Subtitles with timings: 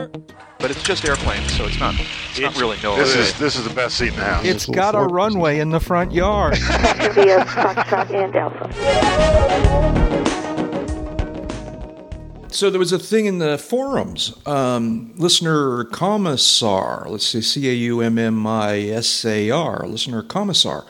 [0.00, 0.10] there.
[0.58, 1.94] But it's just airplanes, so it's not.
[1.98, 2.96] It's, not really no.
[2.96, 4.44] This is this is the best seat in the house.
[4.44, 6.58] It's got a runway in the front yard.
[6.58, 8.70] Via Foxtrot and Alpha.
[12.52, 14.34] So there was a thing in the forums.
[14.44, 20.22] Um, listener Commissar, let's see, C A U M M I S A R, listener
[20.22, 20.84] Commissar,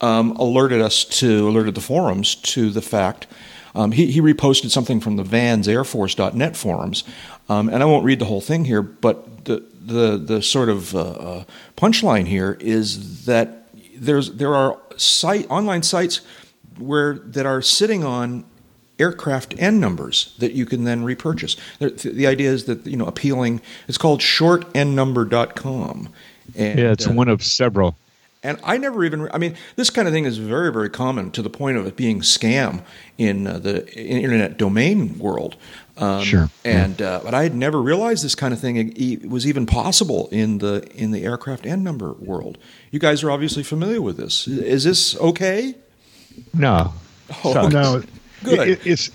[0.00, 3.28] um, alerted us to, alerted the forums to the fact.
[3.74, 7.04] Um, he, he reposted something from the Vans vansairforce.net forums,
[7.48, 10.94] um, and I won't read the whole thing here, but the the the sort of
[10.94, 11.44] uh, uh,
[11.76, 16.20] punchline here is that there's there are site online sites
[16.78, 18.44] where that are sitting on
[18.98, 21.56] aircraft N numbers that you can then repurchase.
[21.78, 23.60] The, the idea is that you know appealing.
[23.88, 26.08] It's called shortnnumber.com.
[26.54, 27.96] And, yeah, it's uh, one of several.
[28.44, 31.42] And I never even, I mean, this kind of thing is very, very common to
[31.42, 32.82] the point of it being scam
[33.16, 35.56] in uh, the in internet domain world.
[35.96, 36.50] Um, Sure.
[36.64, 40.28] And uh, but I had never realized this kind of thing e- was even possible
[40.32, 42.58] in the in the aircraft N number world.
[42.90, 44.48] You guys are obviously familiar with this.
[44.48, 45.74] Is this okay?
[46.54, 46.94] No.
[47.44, 47.72] Oh, Sucks.
[47.74, 48.02] No,
[48.42, 48.68] Good.
[48.70, 49.10] it- it's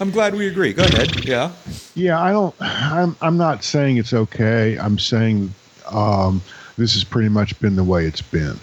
[0.00, 0.72] I'm glad we agree.
[0.74, 1.24] Go ahead.
[1.24, 1.52] Yeah.
[1.94, 2.20] yeah.
[2.22, 2.54] I don't.
[2.60, 3.16] I'm.
[3.22, 4.76] I'm not saying it's okay.
[4.78, 5.54] I'm saying
[5.90, 6.42] um,
[6.78, 8.58] this has pretty much been the way it's been.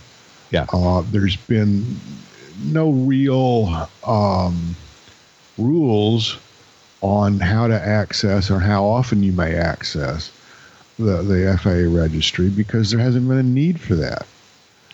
[0.49, 0.65] Yeah.
[0.73, 1.99] Uh, there's been
[2.63, 4.75] no real um,
[5.57, 6.39] rules
[7.01, 10.31] on how to access or how often you may access
[10.97, 14.25] the, the FAA registry because there hasn't been a need for that.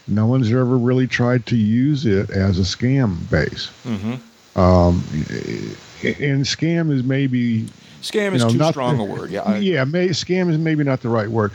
[0.07, 3.69] No one's ever really tried to use it as a scam base.
[3.85, 4.59] Mm-hmm.
[4.59, 5.03] Um,
[6.03, 7.67] and scam is maybe
[8.01, 9.29] Scam You is know, too strong a word.
[9.29, 9.43] Yeah.
[9.43, 11.51] I, yeah, may, scam is maybe not the right word.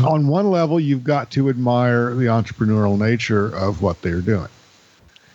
[0.04, 4.48] On one level, you've got to admire the entrepreneurial nature of what they're doing.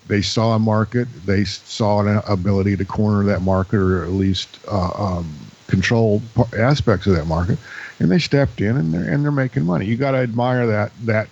[0.08, 4.48] They saw a market, they saw an ability to corner that market or at least
[4.72, 5.30] uh, um,
[5.68, 6.22] control
[6.58, 7.60] aspects of that market,
[8.00, 9.86] and they stepped in and they're and they're making money.
[9.86, 11.28] You got to admire that that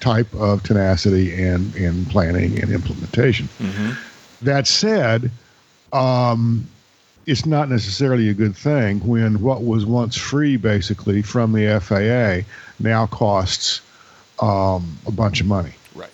[0.00, 3.48] type of tenacity and and planning and implementation.
[3.60, 3.96] Mhm.
[4.42, 5.30] That said,
[5.92, 6.66] um,
[7.30, 12.44] it's not necessarily a good thing when what was once free, basically from the FAA,
[12.82, 13.80] now costs
[14.40, 16.10] um, a bunch of money, Right.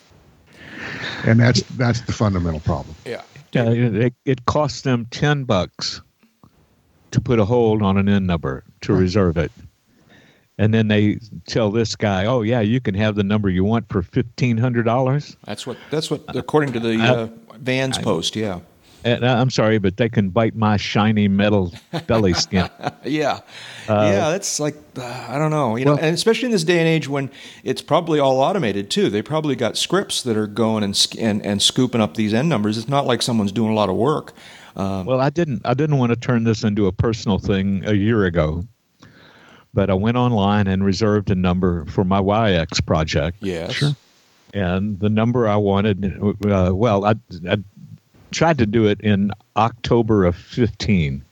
[1.25, 2.95] and that's that's the fundamental problem.
[3.07, 3.23] Yeah.
[3.53, 6.03] Yeah, it, it costs them 10 bucks
[7.13, 9.51] to put a hold on an N number to reserve it.
[10.59, 13.89] And then they tell this guy, oh, yeah, you can have the number you want
[13.89, 15.37] for $1,500.
[15.45, 15.79] That's what.
[15.91, 16.23] That's what.
[16.29, 17.29] According to the uh,
[17.59, 18.37] Vans post.
[18.37, 18.61] Yeah.
[19.07, 21.73] And uh, I'm sorry, but they can bite my shiny metal
[22.07, 22.69] belly skin.
[23.05, 23.39] Yeah,
[23.89, 26.89] yeah, that's like uh, I don't know, you know, and especially in this day and
[26.89, 27.31] age when
[27.63, 29.09] it's probably all automated too.
[29.11, 32.79] They probably got scripts that are going and and, and scooping up these N numbers.
[32.79, 34.33] It's not like someone's doing a lot of work.
[34.75, 35.63] Um, Well, I didn't.
[35.65, 38.67] I didn't want to turn this into a personal thing a year ago,
[39.73, 43.37] but I went online and reserved a number for my Waiex project.
[43.41, 43.85] yes,
[44.53, 46.19] and the number I wanted,
[46.51, 47.15] uh, well, I,
[47.49, 47.59] I
[48.31, 51.25] tried to do it in October of 15.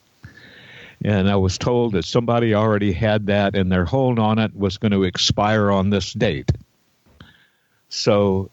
[1.04, 4.78] And I was told that somebody already had that and their hold on it was
[4.78, 6.50] going to expire on this date.
[7.90, 8.50] So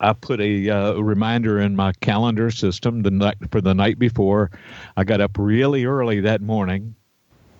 [0.00, 4.50] I put a uh, reminder in my calendar system the night for the night before.
[4.96, 6.94] I got up really early that morning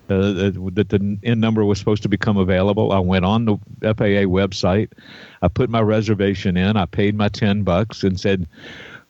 [0.09, 2.91] uh, that the N number was supposed to become available.
[2.91, 4.91] I went on the FAA website.
[5.41, 6.77] I put my reservation in.
[6.77, 8.47] I paid my ten bucks and said,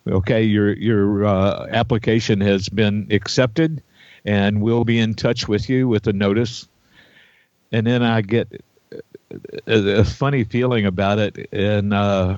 [0.08, 3.82] "Okay, your your uh, application has been accepted,
[4.26, 6.68] and we'll be in touch with you with a notice."
[7.72, 8.62] And then I get
[9.68, 12.38] a, a funny feeling about it, and uh,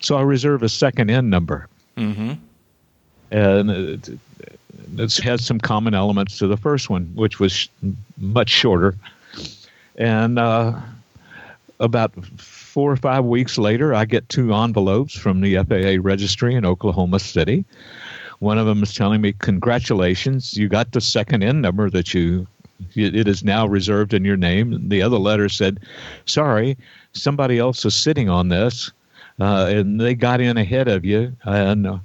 [0.00, 2.32] so I reserve a second N number mm-hmm.
[3.30, 4.08] and it,
[4.96, 7.68] it has some common elements to the first one, which was sh-
[8.18, 8.94] much shorter.
[9.96, 10.78] And uh,
[11.80, 12.12] about
[12.76, 17.18] four or five weeks later, I get two envelopes from the FAA registry in Oklahoma
[17.18, 17.64] City.
[18.40, 22.46] One of them is telling me, "Congratulations, you got the second N number that you."
[22.94, 24.90] It is now reserved in your name.
[24.90, 25.80] The other letter said,
[26.26, 26.76] "Sorry,
[27.14, 28.92] somebody else is sitting on this,
[29.40, 31.98] uh, and they got in ahead of you." And uh,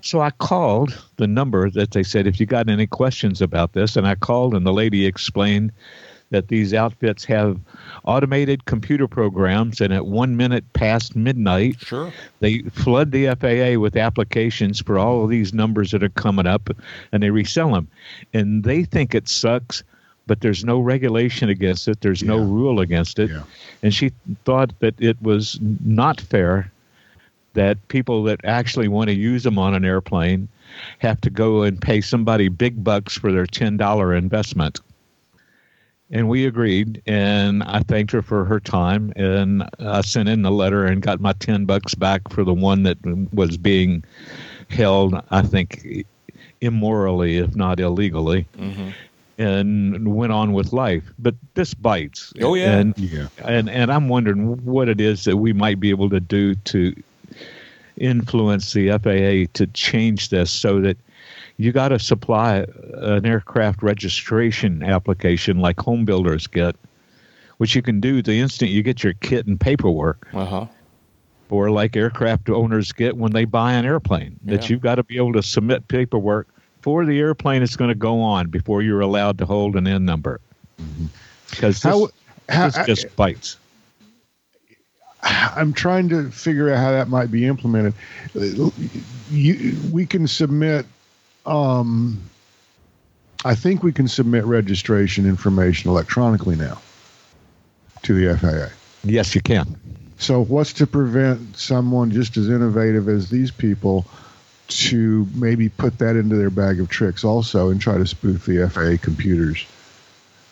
[0.00, 3.94] so I called the number that they said, if you got any questions about this,
[3.94, 5.70] and I called, and the lady explained
[6.34, 7.60] that these outfits have
[8.04, 12.12] automated computer programs, and at one minute past midnight, Sure.
[12.40, 16.70] they flood the FAA with applications for all of these numbers that are coming up,
[17.12, 17.86] and they resell them.
[18.32, 19.84] And they think it sucks,
[20.26, 22.00] but there's no regulation against it.
[22.00, 23.30] There's no rule against it.
[23.30, 23.42] Yeah.
[23.84, 24.10] And she
[24.44, 26.72] thought that it was not fair
[27.52, 30.48] that people that actually want to use them on an airplane
[30.98, 34.80] have to go and pay somebody big bucks for their $10 investment.
[36.14, 40.50] And we agreed, and I thanked her for her time, and I sent in the
[40.52, 42.98] letter and got my ten bucks back for the one that
[43.32, 44.04] was being
[44.70, 45.20] held.
[45.32, 46.06] I think
[46.60, 48.46] immorally, if not illegally.
[48.56, 48.90] Mm-hmm.
[49.36, 52.32] And went on with life, but this bites.
[52.40, 52.78] Oh, yeah.
[52.78, 53.26] and Yeah.
[53.44, 56.94] and and I'm wondering what it is that we might be able to do to
[57.96, 60.96] influence the FAA to change this so that
[61.56, 66.74] you got to supply an aircraft registration application like home builders get,
[67.58, 70.66] which you can do the instant you get your kit and paperwork, Uh huh.
[71.50, 74.38] or like aircraft owners get when they buy an airplane.
[74.44, 74.68] That Yeah.
[74.70, 76.48] you've got to be able to submit paperwork
[76.82, 80.04] for the airplane is going to go on before you're allowed to hold an N
[80.04, 80.40] number.
[81.50, 82.08] Because this, How-
[82.48, 83.58] how- this just bites.
[85.22, 87.94] I'm trying to figure out how that might be implemented.
[89.30, 90.84] You, we can submit.
[91.46, 92.30] Um,
[93.44, 96.80] I think we can submit registration information electronically now
[98.02, 98.74] to the FAA.
[99.04, 99.76] Yes, you can.
[100.18, 104.06] So, what's to prevent someone just as innovative as these people
[104.66, 108.68] to maybe put that into their bag of tricks also and try to spoof the
[108.68, 109.66] FAA computers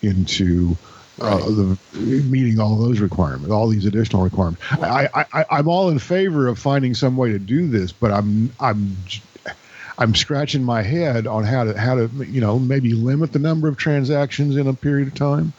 [0.03, 0.77] into
[1.21, 4.61] uh, the meeting all those requirements, all these additional requirements?
[4.73, 8.11] I, I, I, I'm all in favor of finding some way to do this, but
[8.11, 8.97] I'm I'm
[9.99, 13.69] I'm scratching my head on how to how to you know maybe limit the number
[13.69, 15.53] of transactions in a period of time.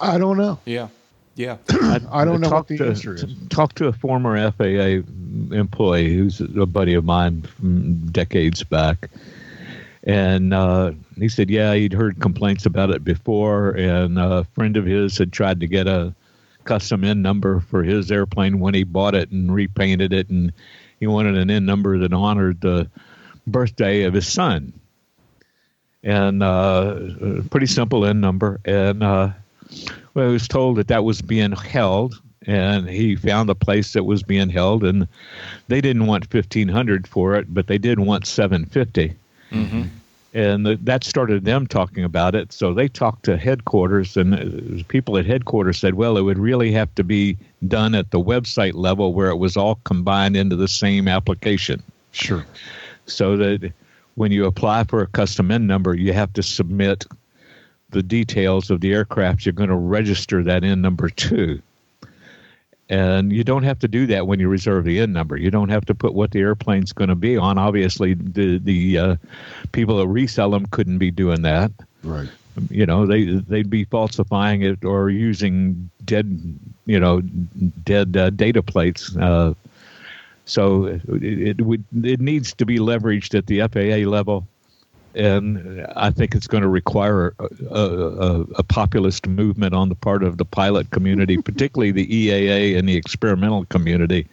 [0.00, 0.58] I don't know.
[0.64, 0.88] Yeah.
[1.34, 1.58] Yeah.
[2.10, 3.24] I don't know what Talk the to, answer is.
[3.48, 5.06] Talk to a former FAA
[5.54, 9.08] employee who's a buddy of mine from decades back.
[10.02, 14.84] And uh, he said, yeah, he'd heard complaints about it before, and a friend of
[14.84, 16.14] his had tried to get a
[16.64, 20.52] custom N number for his airplane when he bought it and repainted it, and
[20.98, 22.88] he wanted an N number that honored the
[23.48, 24.72] birthday of his son.
[26.04, 29.30] And uh, pretty simple N number, and uh,
[30.14, 34.04] well, he was told that that was being held, and he found a place that
[34.04, 35.08] was being held, and
[35.66, 39.12] they didn't want fifteen hundred for it, but they did want seven fifty,
[39.50, 39.82] Mm-hmm.
[40.34, 42.52] and th- that started them talking about it.
[42.52, 46.70] So they talked to headquarters, and uh, people at headquarters said, "Well, it would really
[46.72, 47.36] have to be
[47.66, 52.46] done at the website level, where it was all combined into the same application." Sure.
[53.08, 53.72] So that
[54.14, 57.06] when you apply for a custom N number, you have to submit
[57.90, 61.60] the details of the aircraft you're going to register that N number to.
[62.90, 65.36] And you don't have to do that when you reserve the N number.
[65.36, 67.58] You don't have to put what the airplane's going to be on.
[67.58, 69.16] Obviously, the the uh,
[69.72, 71.70] people that resell them couldn't be doing that.
[72.02, 72.28] Right.
[72.70, 77.20] You know, they they'd be falsifying it or using dead, you know,
[77.84, 79.14] dead uh, data plates.
[79.16, 79.52] Uh,
[80.48, 84.48] so it, it would it needs to be leveraged at the FAA level,
[85.14, 90.22] and I think it's going to require a, a, a populist movement on the part
[90.22, 94.26] of the pilot community, particularly the EAA and the experimental community,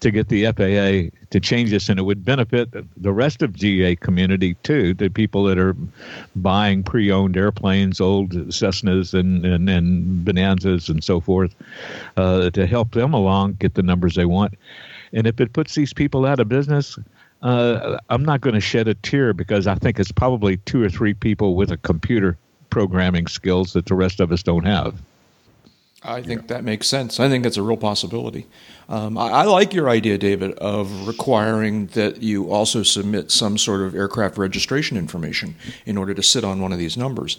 [0.00, 3.94] to get the FAA to change this, and it would benefit the rest of GA
[3.94, 4.92] community too.
[4.94, 5.76] The people that are
[6.34, 11.54] buying pre-owned airplanes, old Cessnas and and, and Bonanzas and so forth,
[12.16, 14.54] uh, to help them along get the numbers they want.
[15.12, 16.98] And if it puts these people out of business,
[17.42, 20.90] uh, I'm not going to shed a tear because I think it's probably two or
[20.90, 22.36] three people with a computer
[22.70, 25.00] programming skills that the rest of us don't have.
[26.02, 27.18] I think that makes sense.
[27.18, 28.46] I think that's a real possibility.
[28.88, 33.80] Um, I, I like your idea, David, of requiring that you also submit some sort
[33.80, 37.36] of aircraft registration information in order to sit on one of these numbers.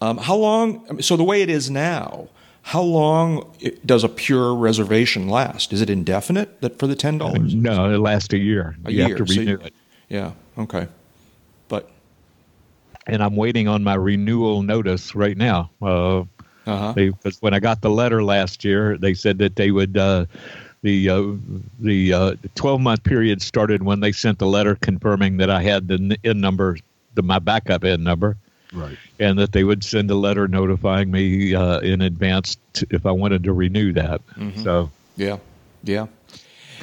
[0.00, 1.00] Um, how long?
[1.00, 2.28] So the way it is now,
[2.62, 3.50] how long
[3.84, 5.72] does a pure reservation last?
[5.72, 6.60] Is it indefinite?
[6.60, 7.54] That for the ten dollars?
[7.54, 8.76] No, it lasts a year.
[8.84, 9.08] A you year.
[9.08, 9.74] have to renew you- it.
[10.08, 10.32] Yeah.
[10.58, 10.88] Okay.
[11.68, 11.90] But
[13.06, 15.70] And I'm waiting on my renewal notice right now.
[15.80, 16.24] Uh,
[16.66, 16.92] uh-huh.
[16.92, 20.26] because when I got the letter last year, they said that they would uh,
[20.82, 21.22] the uh,
[21.78, 25.88] the uh, 12 month period started when they sent the letter confirming that I had
[25.88, 26.76] the N number,
[27.14, 28.36] the my backup N number,
[28.72, 28.96] Right.
[29.18, 33.10] and that they would send a letter notifying me uh, in advance to, if I
[33.10, 34.20] wanted to renew that.
[34.62, 35.38] So Yeah,
[35.82, 36.06] yeah,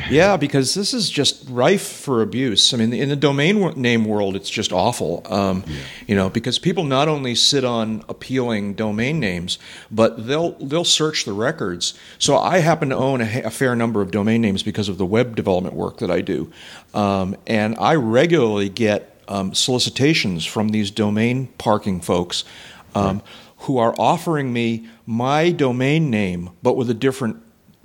[0.09, 0.37] yeah.
[0.37, 2.73] Because this is just rife for abuse.
[2.73, 5.23] I mean, in the domain wo- name world, it's just awful.
[5.29, 5.63] Um,
[6.07, 9.57] You know, because people not only sit on appealing domain names,
[9.89, 11.93] but they'll they'll search the records.
[12.19, 15.05] So I happen to own a, a fair number of domain names because of the
[15.05, 16.51] web development work that I do,
[16.93, 22.43] um, and I regularly get um, solicitations from these domain parking folks.
[22.95, 23.21] Um,
[23.61, 27.37] Who are offering me my domain name, but with a different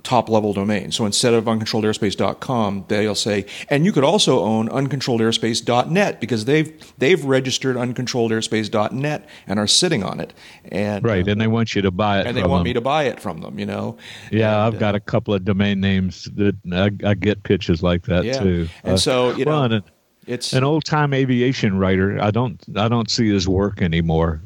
[0.03, 0.91] top level domain.
[0.91, 7.23] So instead of uncontrolledairspace.com, they'll say, and you could also own uncontrolledairspace.net because they've they've
[7.23, 10.33] registered uncontrolledairspace.net and are sitting on it.
[10.71, 12.27] And Right, and they want you to buy it.
[12.27, 12.63] and they want them.
[12.65, 13.97] me to buy it from them, you know.
[14.31, 18.03] Yeah, And, I've got a couple of domain names that I, I get pitches like
[18.03, 18.39] that Yeah.
[18.39, 18.69] too.
[18.83, 19.83] And so, you know, well, and
[20.27, 22.21] It's an old time aviation writer.
[22.21, 24.41] I don't I don't see his work anymore.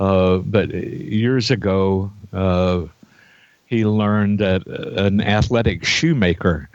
[0.00, 2.82] Uh, but years ago, uh,
[3.66, 6.68] he learned that an athletic shoemaker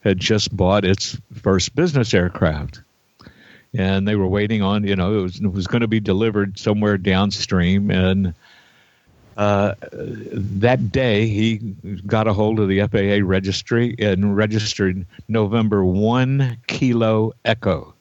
[0.00, 2.80] had just bought its first business aircraft,
[3.74, 6.58] and they were waiting on you know it was it was going to be delivered
[6.58, 8.34] somewhere downstream and.
[9.36, 11.56] Uh, that day, he
[12.06, 17.94] got a hold of the FAA registry and registered November 1 Kilo Echo.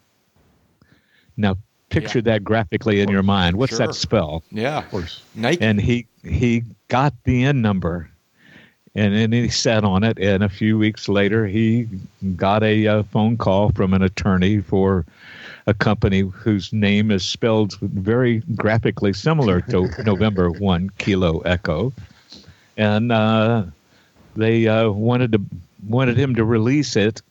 [1.37, 1.57] Now,
[1.89, 2.33] picture Yeah.
[2.33, 3.55] that graphically in your mind.
[3.57, 3.87] What's Sure.
[3.87, 4.43] that spell?
[4.51, 5.21] yeah, Of course.
[5.35, 5.61] Nike.
[5.63, 8.09] And he he got the N number,
[8.93, 10.19] and then he sat on it.
[10.19, 11.87] And a few weeks later, he
[12.35, 15.05] got a, uh phone call from an attorney for
[15.71, 21.93] a company whose name is spelled very graphically similar to November One Kilo Echo,
[22.77, 23.63] and uh,
[24.35, 25.41] they uh, wanted to
[25.87, 27.21] wanted him to release it.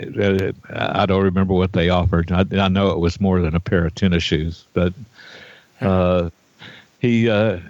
[0.00, 2.32] Uh, I don't remember what they offered.
[2.32, 4.92] I, I know it was more than a pair of tennis shoes, but
[5.80, 6.30] uh,
[6.98, 7.60] he uh,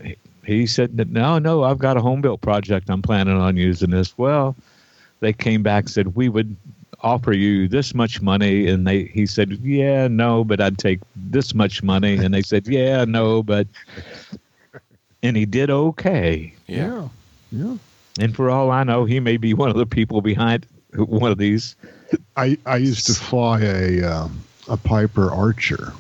[0.45, 2.89] he said that no, no, I've got a home built project.
[2.89, 4.17] I'm planning on using this.
[4.17, 4.57] Well,
[5.21, 6.57] they came back and said we would
[7.03, 11.55] offer you this much money, and they he said yeah, no, but I'd take this
[11.55, 13.67] much money, and they said yeah, no, but
[15.23, 16.55] and he did okay.
[16.67, 17.09] yeah.
[17.51, 17.77] Yeah.
[18.19, 21.39] And for all I know, he may be one of the people behind one of
[21.39, 21.77] these.
[22.37, 25.93] I, I used to fly a um, a Piper Archer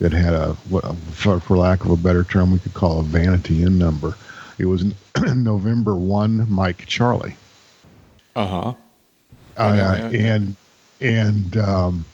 [0.00, 3.02] that had a what for, for lack of a better term we could call a
[3.02, 4.16] vanity N number.
[4.58, 4.84] It was
[5.34, 7.36] November one Mike Charlie.
[8.34, 8.46] Uh
[9.68, 9.72] huh.
[9.72, 10.34] Uh, yeah, yeah.
[10.34, 10.56] and
[11.00, 12.04] and um,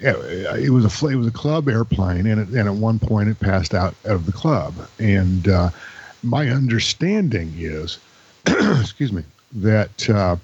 [0.00, 0.14] yeah,
[0.56, 3.40] it was a it was a club airplane, and it, and at one point it
[3.40, 4.74] passed out of the club.
[4.98, 5.70] And uh,
[6.22, 7.98] my understanding is,
[8.46, 10.36] excuse me, that uh,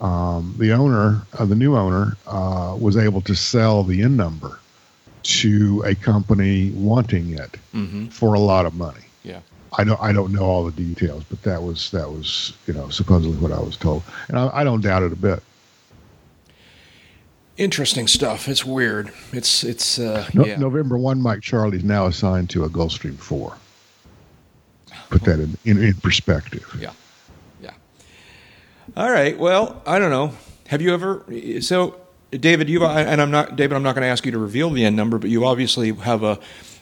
[0.00, 4.58] um, the owner, uh, the new owner, uh, was able to sell the N number
[5.22, 8.06] to a company wanting it Mm-hmm.
[8.06, 9.02] for a lot of money.
[9.76, 12.88] I don't I don't know all the details, but that was that was you know
[12.88, 15.42] supposedly what I was told, and I, I don't doubt it a bit.
[17.56, 18.48] Interesting stuff.
[18.48, 19.12] It's weird.
[19.32, 20.56] It's it's uh, No, yeah.
[20.56, 23.56] November one, Mike Charlie's now assigned to a Gulfstream four.
[25.10, 26.76] Put that in, in, in perspective.
[26.78, 26.92] Yeah.
[27.60, 27.72] Yeah.
[28.96, 29.36] All right.
[29.38, 30.34] Well, I don't know.
[30.68, 31.24] Have you ever?
[31.60, 31.96] So,
[32.30, 33.74] David, you and I'm not David.
[33.74, 36.22] I'm not going to ask you to reveal the N number, but you obviously have
[36.22, 36.38] a,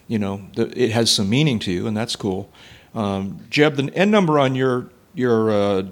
[0.09, 2.51] you know, the, it has some meaning to you, and that's cool.
[2.97, 5.83] Um, Jeb, the N number on your your uh,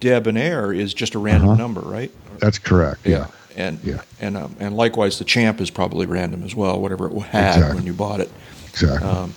[0.00, 1.58] debonair is just a random Uh-huh.
[1.58, 2.10] number, right?
[2.38, 3.00] That's correct.
[3.06, 3.26] Yeah.
[3.56, 4.00] And Yeah.
[4.20, 7.74] and um, and likewise, the champ is probably random as well, whatever it had Exactly.
[7.76, 8.30] when you bought it.
[8.70, 9.08] Exactly.
[9.08, 9.34] Um,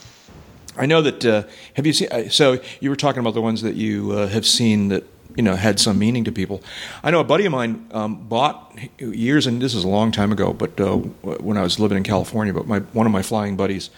[0.78, 1.25] I know that.
[1.25, 1.44] Uh,
[1.75, 2.08] have you seen?
[2.12, 5.04] uh, So you were talking about the ones that you uh, have seen that
[5.36, 6.62] you know had some meaning to people.
[7.04, 10.32] I know a buddy of mine um, bought years, and this is a long time
[10.32, 10.96] ago, but uh,
[11.42, 12.54] when I was living in California.
[12.54, 13.89] But my one of my flying buddies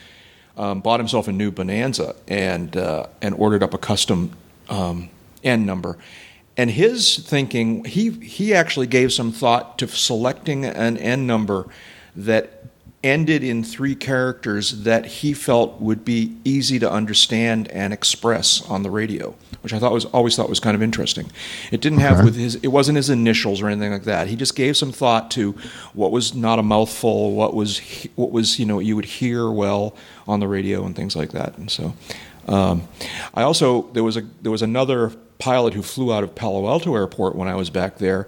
[0.58, 4.36] um, bought himself a new Bonanza and uh, and ordered up a custom
[4.70, 5.10] um,
[5.44, 5.98] N number.
[6.58, 11.68] And his thinking, he he actually gave some thought to selecting an N number
[12.16, 12.64] that
[13.04, 18.84] ended in three characters that he felt would be easy to understand and express on
[18.84, 21.32] the radio, which I thought was always thought was kind of interesting.
[21.72, 22.26] It didn't have Okay.
[22.26, 24.28] with his it wasn't his initials or anything like that.
[24.28, 25.56] He just gave some thought to
[25.94, 27.80] what was not a mouthful, what was
[28.16, 29.96] what was you know you would hear well
[30.28, 31.58] on the radio and things like that.
[31.58, 31.94] And so,
[32.48, 32.88] um,
[33.34, 36.94] I also there was a there was another pilot who flew out of Palo Alto
[36.96, 38.28] Airport when I was back there,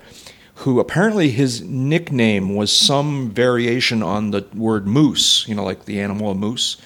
[0.55, 5.99] who apparently his nickname was some variation on the word moose, you know, like the
[5.99, 6.77] animal a moose.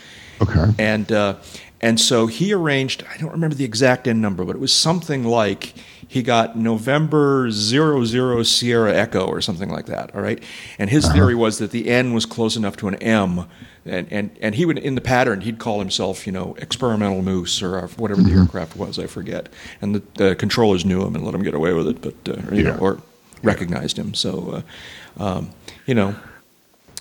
[0.41, 0.71] okay.
[0.79, 1.35] And uh,
[1.81, 3.03] and so he arranged.
[3.13, 5.73] I don't remember the exact N number, but it was something like
[6.07, 10.15] he got November zero zero Sierra Echo or something like that.
[10.15, 10.41] All right.
[10.79, 13.45] And his theory was that the N was close enough to an M,
[13.85, 17.61] and and and he would in the pattern he'd call himself you know experimental moose
[17.61, 18.97] or uh, whatever the aircraft was.
[18.97, 19.49] I forget.
[19.81, 22.55] And the, the controllers knew him and let him get away with it, but uh,
[22.55, 22.71] you Yeah.
[22.71, 23.01] know or
[23.43, 24.13] recognized him.
[24.13, 24.63] So.
[25.19, 25.49] Uh, um,
[25.87, 26.15] you know,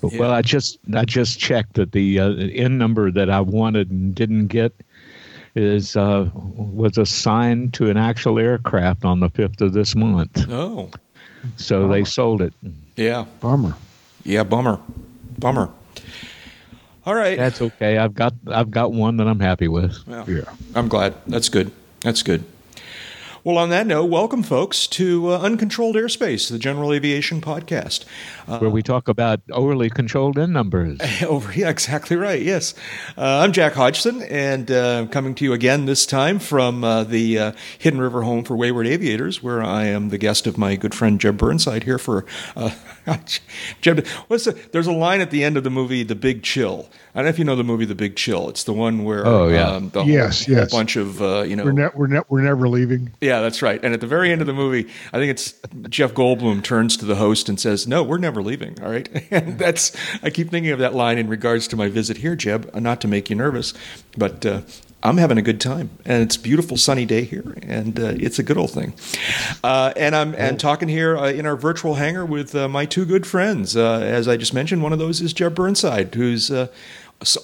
[0.01, 4.15] Well, I just I just checked that the uh, N number that I wanted and
[4.15, 4.73] didn't get
[5.55, 10.47] is uh, was assigned to an actual aircraft on the fifth of this month.
[10.51, 10.91] oh,
[11.57, 12.55] So they sold it.
[12.97, 13.75] yeah, Bummer.
[14.25, 14.79] yeah, bummer,
[15.39, 15.69] bummer.
[17.05, 17.99] All right, That's okay.
[17.99, 19.97] I've got I've got one that I'm happy with.
[20.07, 20.43] Well, Yeah.
[20.75, 21.15] I'm glad.
[21.27, 21.71] That's good.
[22.01, 22.45] That's good.
[23.47, 28.05] Well, on that note, welcome, folks, to uh, Uncontrolled Airspace, the General Aviation podcast.
[28.47, 31.01] Where we talk about overly controlled N numbers.
[31.27, 32.41] Over, yeah, exactly right.
[32.41, 32.75] Yes,
[33.19, 37.39] uh, I'm Jack Hodgson, and uh, coming to you again this time from uh, the
[37.39, 40.95] uh, Hidden River Home for Wayward Aviators, where I am the guest of my good
[40.95, 42.25] friend Jeb Burnside here for.
[42.55, 42.71] Uh,
[43.81, 46.89] Jeb, what's the, there's a line at the end of the movie The Big Chill.
[47.15, 48.49] I don't know if you know the movie The Big Chill.
[48.49, 49.71] It's the one where Oh, yeah.
[49.71, 50.71] um, the Yes, whole, yes.
[50.71, 53.13] whole bunch of uh, you know We're, ne- we're, ne- we're never leaving.
[53.21, 53.83] yeah, that's right.
[53.83, 55.55] And at the very end of the movie, I think it's
[55.89, 59.59] Jeff Goldblum turns to the host and says, "No, we're never leaving." All right, and
[59.59, 62.71] that's I keep thinking of that line in regards to my visit here, Jeb.
[62.75, 63.75] uh, Not to make you nervous,
[64.17, 64.63] but uh,
[65.03, 68.39] I'm having a good time, and it's a beautiful sunny day here, and uh, it's
[68.39, 68.95] a good old thing.
[69.63, 73.05] Uh, and I'm and talking here uh, in our virtual hangar with uh, my two
[73.05, 73.77] good friends.
[73.77, 76.69] Uh, as I just mentioned, one of those is Jeb Burnside, who's uh,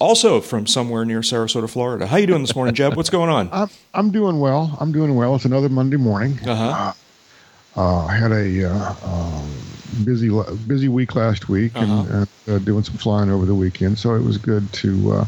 [0.01, 2.07] also from somewhere near Sarasota, Florida.
[2.07, 2.95] How you doing this morning, Jeb?
[2.95, 3.49] What's going on?
[3.53, 4.75] I'm, I'm doing well.
[4.81, 5.35] I'm doing well.
[5.35, 6.39] It's another Monday morning.
[6.45, 6.93] Uh-huh.
[7.75, 9.49] Uh, I had a uh, um,
[10.03, 10.29] busy
[10.67, 14.23] busy week last week and uh, uh, doing some flying over the weekend, so it
[14.23, 15.25] was good to uh,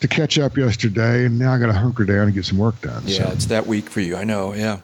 [0.00, 1.26] to catch up yesterday.
[1.26, 3.02] And now I got to hunker down and get some work done.
[3.06, 3.32] Yeah, so.
[3.32, 4.16] it's that week for you.
[4.16, 4.54] I know.
[4.54, 4.80] Yeah.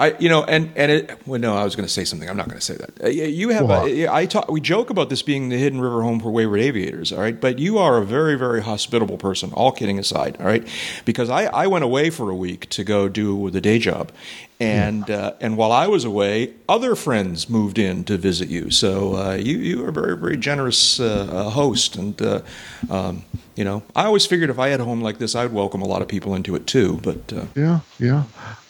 [0.00, 1.26] I, you know, and and it.
[1.26, 2.28] Well, no, I was going to say something.
[2.30, 3.02] I'm not going to say that.
[3.02, 3.66] Uh, You have.
[3.66, 3.88] What?
[3.88, 4.48] A, I talk.
[4.48, 7.12] We joke about this being the hidden river home for wayward aviators.
[7.12, 9.52] All right, but you are a very, very hospitable person.
[9.52, 10.36] All kidding aside.
[10.38, 10.66] All right,
[11.04, 14.12] because I, I went away for a week to go do the day job,
[14.60, 18.70] and uh, and while I was away, other friends moved in to visit you.
[18.70, 22.42] So uh, you you are a very, very generous uh, uh, host, and uh,
[22.90, 23.24] um,
[23.54, 25.86] you know, I always figured if I had a home like this, I'd welcome a
[25.86, 26.98] lot of people into it too.
[27.02, 28.24] But uh, Yeah, yeah.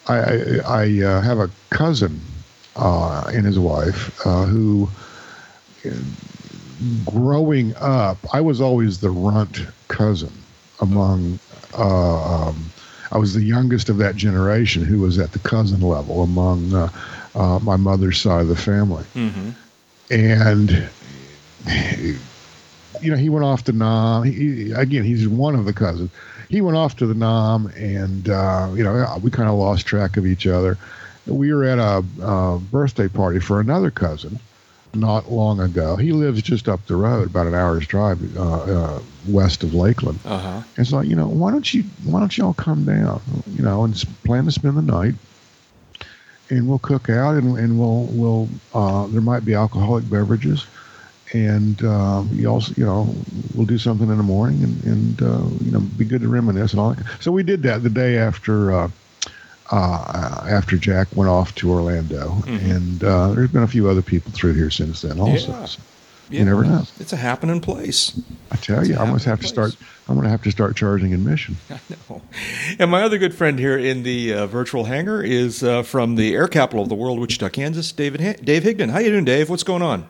[0.07, 2.21] I I, I uh, have a cousin
[2.75, 4.89] uh, and his wife uh, who,
[7.05, 10.33] growing up, I was always the runt cousin
[10.81, 11.39] among.
[11.77, 12.71] Uh, um,
[13.11, 16.89] I was the youngest of that generation who was at the cousin level among uh,
[17.35, 19.03] uh, my mother's side of the family,
[20.11, 20.89] and
[23.01, 24.23] you know, he went off to Nam.
[24.23, 26.11] He, again, he's one of the cousins.
[26.49, 30.17] He went off to the Nam, and uh, you know, we kind of lost track
[30.17, 30.77] of each other.
[31.25, 34.39] We were at a uh, birthday party for another cousin
[34.93, 35.95] not long ago.
[35.95, 40.19] He lives just up the road, about an hour's drive uh, uh, west of Lakeland.
[40.25, 40.63] uh huh.
[40.77, 43.95] And so, you know, why don't you why don't y'all come down, you know, and
[44.25, 45.13] plan to spend the night,
[46.49, 50.65] and we'll cook out, and, and we'll we'll uh, there might be alcoholic beverages,
[51.33, 53.13] and um, you also you know
[53.53, 56.71] we'll do something in the morning, and and uh, you know be good to reminisce
[56.71, 57.05] and all that.
[57.19, 58.89] So we did that the day after.
[59.71, 64.01] Uh, uh, after Jack went off to Orlando, and uh, there's been a few other
[64.01, 65.19] people through here since then.
[65.19, 65.65] Also, Yeah.
[65.65, 65.79] So
[66.31, 66.83] you never know.
[66.99, 68.19] It's a happening place.
[68.51, 69.75] I tell you, It's a I must have happening to start.
[70.07, 71.57] I'm going to have to start charging admission.
[71.69, 71.79] I
[72.09, 72.21] know.
[72.79, 76.33] And my other good friend here in the uh, virtual hangar is uh, from the
[76.35, 78.89] air capital of the world, Wichita, Kansas, David ha- Dave Higdon.
[78.91, 79.49] How you doing, Dave?
[79.49, 80.09] What's going on?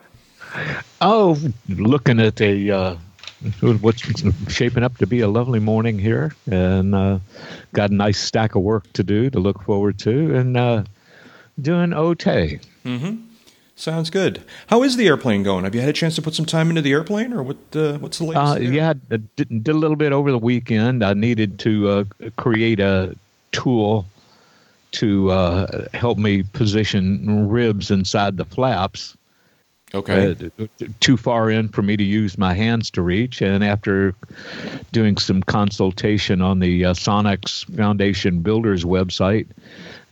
[1.00, 2.96] Oh, looking at a uh,
[3.60, 4.02] what's
[4.52, 7.18] shaping up to be a lovely morning here, and uh,
[7.72, 10.84] got a nice stack of work to do to look forward to, and uh,
[11.60, 12.60] doing okay.
[13.76, 14.42] Sounds good.
[14.66, 15.64] How is the airplane going?
[15.64, 17.56] Have you had a chance to put some time into the airplane, or what?
[17.74, 18.56] Uh, what's the latest?
[18.56, 21.02] Uh, yeah, I did, did a little bit over the weekend.
[21.02, 22.04] I needed to uh,
[22.36, 23.16] create a
[23.52, 24.04] tool
[24.92, 29.16] to uh, help me position ribs inside the flaps.
[29.92, 30.36] Okay.
[30.58, 30.66] uh,
[31.00, 33.42] too far in for me to use my hands to reach.
[33.42, 34.14] And after
[34.92, 39.46] doing some consultation on the uh, Sonex Foundation Builders website,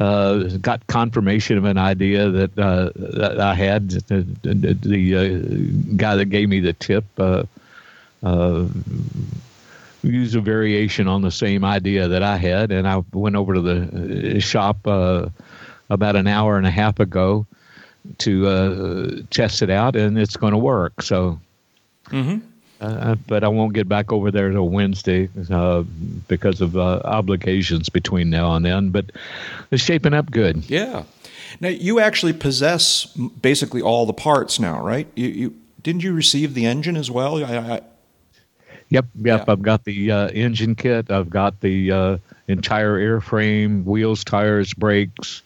[0.01, 3.91] uh, got confirmation of an idea that, uh, that I had.
[3.91, 7.45] The, the, the uh, guy that gave me the tip uh,
[10.03, 13.61] used a variation on the same idea that I had, and I went over to
[13.61, 15.29] the shop uh,
[15.91, 17.47] about an hour and a half ago
[18.19, 21.03] to uh, test it out, and it's going to work.
[21.03, 21.39] So,
[22.11, 22.41] Mhm.
[22.81, 25.83] uh, but I won't get back over there till Wednesday uh,
[26.27, 28.91] because of uh, obligations between now and then.
[28.91, 29.07] But
[29.71, 30.69] it's shaping up good.
[30.71, 31.05] Yeah.
[31.61, 33.07] Now you actually possess
[33.43, 35.07] basically all the parts now, right?
[35.15, 37.45] You, you didn't you receive the engine as well?
[37.45, 37.81] I, I,
[38.91, 39.45] Yep, yep.
[39.47, 39.53] Yeah.
[39.53, 41.11] I've got the uh, engine kit.
[41.11, 42.19] I've got the uh,
[42.49, 45.43] entire airframe, wheels, tires, brakes.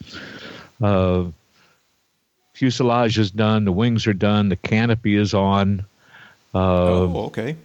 [0.81, 1.25] Uh,
[2.53, 3.65] fuselage is done.
[3.65, 4.49] The wings are done.
[4.49, 5.85] The canopy is on.
[6.55, 7.57] Uh, oh, okay.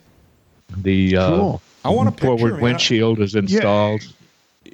[0.78, 1.62] The uh, Cool.
[1.86, 2.62] I want a picture, forward man.
[2.62, 4.04] windshield is installed.
[4.04, 4.10] Yeah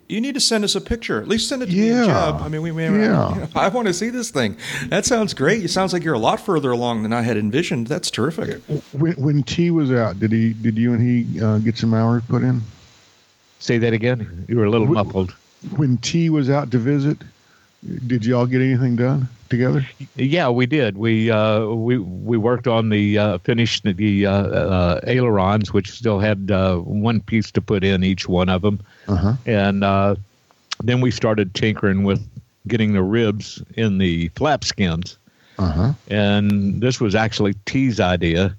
[0.09, 1.21] You need to send us a picture.
[1.21, 2.05] At least send it to me, Yeah.
[2.05, 2.41] Jeb.
[2.41, 3.47] I mean, we, we Yeah.
[3.55, 4.57] I want to see this thing.
[4.87, 5.63] That sounds great.
[5.63, 7.87] It sounds like you're a lot further along than I had envisioned.
[7.87, 8.61] That's terrific.
[8.93, 10.53] When, when T was out, did he?
[10.53, 12.61] Did you and he uh, get some hours put in?
[13.59, 14.45] Say that again.
[14.47, 15.31] You were a little Wh- muffled.
[15.77, 17.17] When T was out to visit,
[18.07, 19.85] Did y'all get anything done together?
[20.15, 20.97] Yeah, we did.
[20.97, 26.19] We uh, we we worked on the uh, finished the uh, uh, ailerons, which still
[26.19, 29.33] had uh, one piece to put in each one of them, Uh-huh.
[29.45, 30.15] and uh,
[30.81, 32.25] then we started tinkering with
[32.67, 35.17] getting the ribs in the flap skins.
[35.59, 35.93] Uh-huh.
[36.09, 38.55] and this was actually T's idea.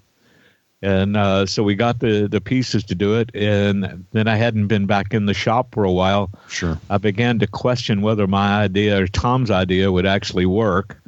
[0.85, 4.67] And uh, so we got the, the pieces to do it, and then I hadn't
[4.67, 6.29] been back in the shop for a while.
[6.47, 6.79] Sure.
[6.91, 11.01] I began to question whether my idea or Tom's idea would actually work.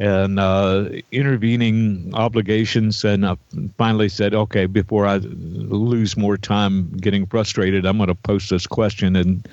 [0.00, 3.36] And uh, intervening obligations, and I
[3.76, 8.66] finally said, okay, before I lose more time getting frustrated, I'm going to post this
[8.66, 9.46] question and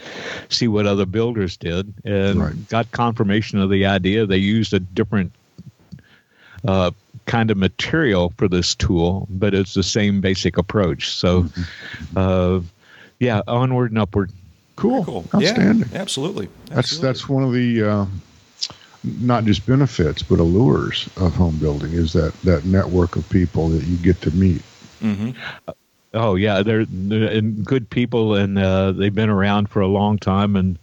[0.47, 1.93] see what other builders did.
[2.05, 2.69] And Right.
[2.69, 4.25] got confirmation of the idea.
[4.25, 5.33] They used a different
[6.65, 6.91] uh,
[7.25, 11.10] kind of material for this tool, but it's the same basic approach.
[11.10, 11.47] So,
[12.15, 12.62] uh,
[13.19, 14.31] yeah, onward and upward.
[14.75, 15.05] Cool.
[15.05, 15.25] Cool.
[15.36, 15.89] Outstanding.
[15.91, 16.49] Yeah, absolutely.
[16.67, 17.07] That's Absolutely.
[17.07, 18.05] that's one of the uh,
[19.21, 23.84] not just benefits but allures of home building is that that network of people that
[23.84, 24.62] you get to meet.
[25.01, 25.31] Mm-hmm.
[26.13, 30.17] Oh yeah, they're, they're and good people, and uh, they've been around for a long
[30.17, 30.77] time, and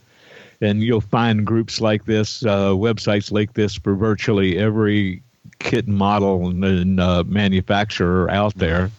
[0.60, 5.22] and you'll find groups like this, uh, websites like this for virtually every
[5.58, 8.90] kit model and, and uh, manufacturer out there.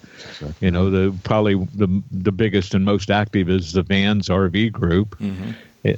[0.62, 5.20] You know, the probably the the biggest and most active is the Vans RV Group,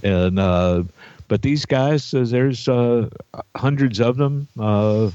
[0.04, 0.84] and uh,
[1.28, 3.10] but these guys, uh, there's uh,
[3.56, 4.48] hundreds of them.
[4.60, 5.12] Uh,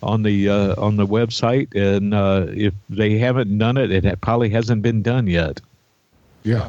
[0.00, 4.48] on the uh, on the website, and uh, if they haven't done it, it probably
[4.48, 5.60] hasn't been done yet.
[6.44, 6.68] Yeah.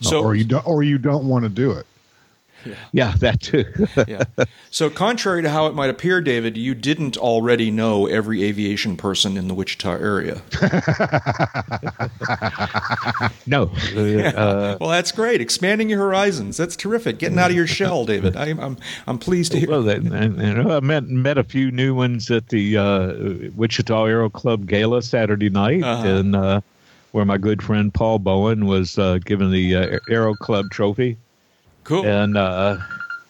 [0.00, 1.86] So- or you don't or you don't want to do it.
[2.92, 3.64] Yeah, that too.
[4.08, 4.24] yeah.
[4.70, 9.36] So, contrary to how it might appear, David, you didn't already know every aviation person
[9.36, 10.42] in the Wichita area.
[13.46, 15.40] no, uh, well, that's great.
[15.40, 16.56] Expanding your horizons.
[16.56, 17.18] That's terrific.
[17.18, 18.36] Getting out of your shell, David.
[18.36, 18.76] I, I'm
[19.06, 19.70] I'm pleased to hear.
[19.70, 24.04] well, that, and, and I met met a few new ones at the uh, Wichita
[24.06, 26.06] Aero Club Gala Saturday night, Uh-huh.
[26.08, 26.60] and uh,
[27.12, 31.16] where my good friend Paul Bowen was uh, given the uh, Aero Club trophy,
[31.86, 32.04] Cool.
[32.06, 32.78] and uh,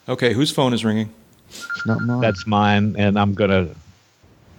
[0.08, 1.12] Okay, whose phone is ringing?
[1.48, 2.20] It's not mine.
[2.20, 3.68] that's mine, and I'm gonna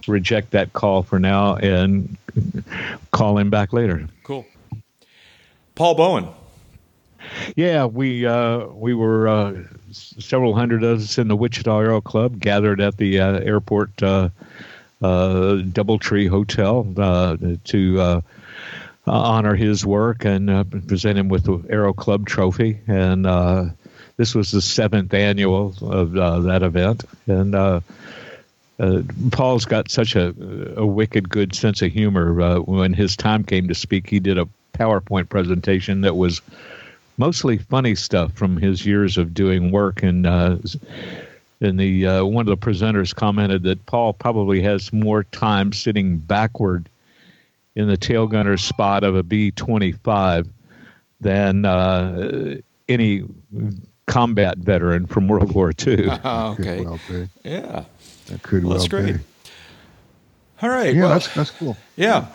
[0.06, 2.16] reject that call for now and
[3.12, 4.08] call him back later.
[4.24, 4.46] Cool.
[5.74, 6.28] Paul Bowen.
[7.56, 9.54] Yeah, we uh, we were uh,
[9.92, 14.28] several hundred of us in the Wichita Aero Club gathered at the uh, airport uh,
[15.02, 18.20] uh, DoubleTree Hotel uh, to uh,
[19.06, 22.78] honor his work and uh, present him with the Aero Club trophy.
[22.86, 23.66] And uh,
[24.18, 27.04] this was the seventh annual of uh, that event.
[27.26, 27.80] And uh,
[28.78, 30.34] uh, Paul's got such a,
[30.76, 32.40] a wicked good sense of humor.
[32.40, 36.42] Uh, when his time came to speak, he did a PowerPoint presentation that was
[37.16, 40.02] mostly funny stuff from his years of doing work.
[40.02, 40.58] And uh,
[41.60, 46.18] and the uh, one of the presenters commented that Paul probably has more time sitting
[46.18, 46.88] backward
[47.74, 50.48] in the tail gunner spot of a B twenty five
[51.20, 52.56] than uh,
[52.88, 53.24] any
[54.08, 55.74] combat veteran from World War II.
[55.96, 56.80] Could okay.
[56.80, 56.98] well.
[57.44, 57.84] Yeah.
[58.26, 59.16] That could Well, well, that's great.
[59.16, 59.20] be.
[60.60, 60.94] All right.
[60.94, 61.76] Yeah, well, that's that's cool.
[61.96, 62.26] Yeah.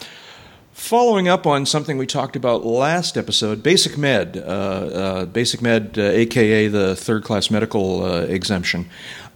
[0.72, 5.98] Following up on something we talked about last episode, Basic Med, uh, uh, Basic Med,
[5.98, 8.90] uh, aka the third class medical uh, exemption.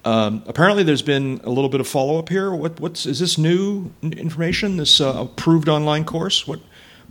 [0.03, 2.51] Um, apparently, there's been a little bit of follow up here.
[2.51, 4.77] What, what's is this new information?
[4.77, 6.47] This uh, approved online course?
[6.47, 6.59] What?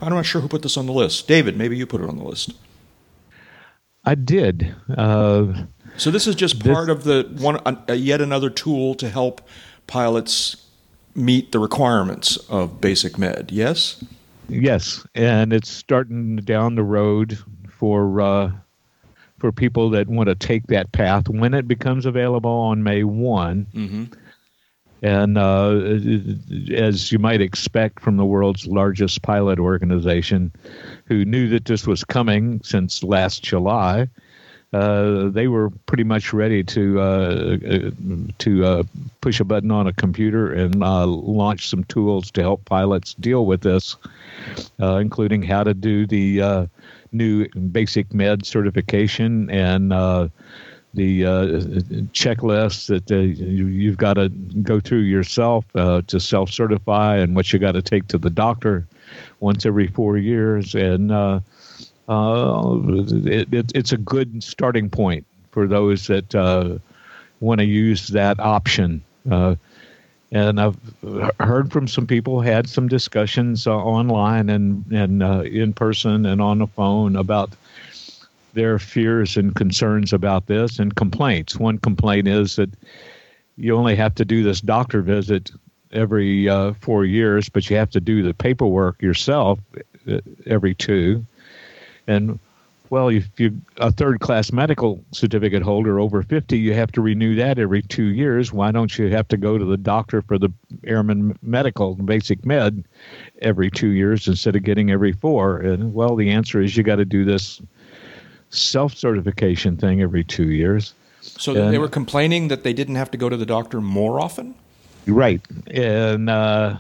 [0.01, 1.29] I'm not sure who put this on the list.
[1.29, 2.53] David, maybe you put it on the list.
[4.07, 4.75] I did.
[4.97, 5.65] Uh,
[5.99, 9.41] So this is just This- part of the one, uh, yet another tool to help
[9.87, 10.57] pilots
[11.15, 13.51] meet the requirements of Basic Med.
[13.51, 14.05] Yes.
[14.49, 17.39] Yes, and it's starting down the road
[17.69, 18.53] for uh,
[19.39, 23.67] for people that want to take that path when it becomes available on May one.
[23.75, 24.05] Mm-hmm.
[25.03, 25.99] And uh,
[26.73, 30.53] as you might expect from the world's largest pilot organization,
[31.07, 34.09] who knew that this was coming since last July,
[34.73, 37.91] uh, they were pretty much ready to uh, uh,
[38.39, 38.83] to uh,
[39.21, 43.47] push a button on a computer and uh, launch some tools to help pilots deal
[43.47, 43.97] with this,
[44.79, 46.69] including how to do the
[47.13, 49.93] new basic med certification and
[50.97, 51.47] the uh,
[52.13, 54.31] checklist that uh, you, you've got to
[54.63, 58.31] go through yourself uh, to self certify and what you got to take to the
[58.31, 58.87] doctor
[59.41, 60.75] once every four years.
[60.75, 61.41] And uh,
[62.09, 62.81] uh,
[63.27, 66.79] it, it, it's a good starting point for those that uh,
[67.41, 69.03] want to use that option.
[70.33, 70.77] And I've
[71.39, 76.67] heard from some people, had some discussions online and and in person and on the
[76.67, 77.51] phone about
[78.57, 81.57] their fears and concerns about this and complaints.
[81.57, 82.71] One complaint is that
[83.57, 85.51] you only have to do this doctor visit
[85.93, 89.61] every uh, four years, but you have to do the paperwork yourself
[90.11, 91.25] uh, every two.
[92.07, 92.39] And
[92.89, 97.35] well, if you're a third class medical certificate holder over 50, you have to renew
[97.35, 98.53] that every two years.
[98.53, 100.51] Why don't you have to go to the doctor for the
[100.85, 102.85] airman medical, basic med,
[103.43, 105.59] every two years instead of getting every four?
[105.59, 107.61] And well, the answer is you got to do this
[108.51, 110.95] self certification thing every two years.
[111.21, 114.21] So and, they were complaining that they didn't have to go to the doctor more
[114.21, 114.55] often?
[115.07, 115.41] Right.
[115.69, 116.79] And, uh,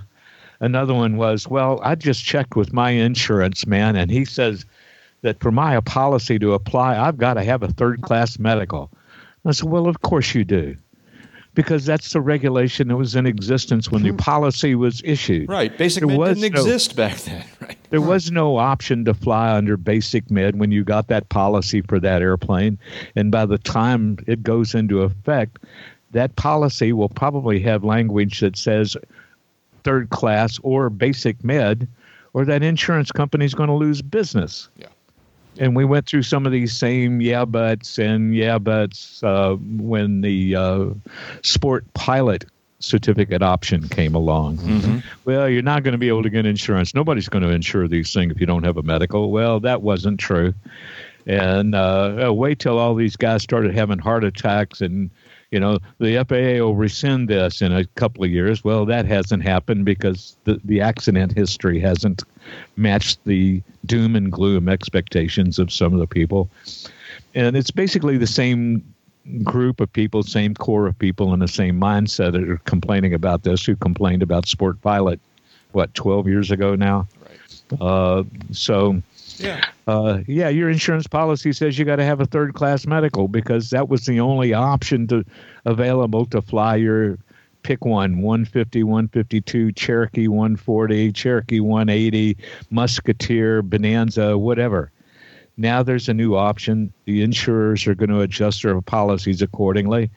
[0.61, 4.65] Another one was, well, I just checked with my insurance man, and he says
[5.23, 8.91] that for my policy to apply, I've got to have a third class medical.
[9.45, 10.77] I said, well, of course you do.
[11.57, 14.19] Because that's the regulation that was in existence when the hmm.
[14.19, 15.49] policy was issued.
[15.49, 15.77] Right.
[15.77, 17.45] Basic there med didn't no, exist back then.
[17.61, 17.79] Right.
[17.91, 21.99] There was no option to fly under basic med when you got that policy for
[21.99, 22.79] that airplane.
[23.17, 25.59] And by the time it goes into effect,
[26.13, 28.97] that policy will probably have language that says
[29.83, 31.89] third class or basic med,
[32.35, 34.69] or that insurance company is going to lose business.
[34.77, 34.89] Yeah
[35.59, 40.21] and we went through some of these same yeah buts and yeah buts uh, when
[40.21, 40.87] the uh,
[41.43, 42.45] sport pilot
[42.79, 44.59] certificate option came along.
[44.59, 44.99] Mm-hmm.
[45.25, 46.95] Well, you're not going to be able to get insurance.
[46.95, 49.31] Nobody's going to insure these things if you don't have a medical.
[49.31, 50.55] Well, that wasn't true.
[51.27, 55.11] And uh, wait till all these guys started having heart attacks and
[55.51, 58.65] you know, the FAA will rescind this in a couple of years.
[58.65, 62.23] Well, that hasn't happened because the, the accident history hasn't
[62.77, 66.51] matched the doom and gloom expectations of some of the people.
[67.35, 68.83] And it's basically the same
[69.43, 73.43] group of people, same core of people, and the same mindset that are complaining about
[73.43, 75.21] this who complained about Sport Pilot,
[75.73, 77.07] what, 12 years ago now?
[77.71, 77.81] Right.
[77.81, 79.03] Uh, so
[79.41, 79.65] yeah.
[79.87, 83.71] Uh, yeah, your insurance policy says you got to have a third class medical because
[83.71, 85.25] that was the only option to
[85.65, 87.19] available to fly your
[87.63, 92.37] pick one 150 152 cherokee 140 cherokee 180
[92.71, 94.93] musketeer bonanza whatever.
[95.57, 96.93] Now there's a new option.
[97.07, 100.11] The insurers are going to adjust their policies accordingly.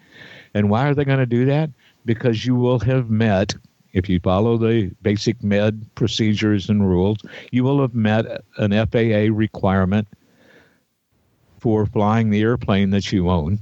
[0.54, 1.70] And why are they going to do that?
[2.06, 3.56] Because you will have met
[3.94, 7.18] if you follow the basic med procedures and rules,
[7.52, 8.26] you will have met
[8.58, 10.08] an FAA requirement
[11.60, 13.60] for flying the airplane that you own.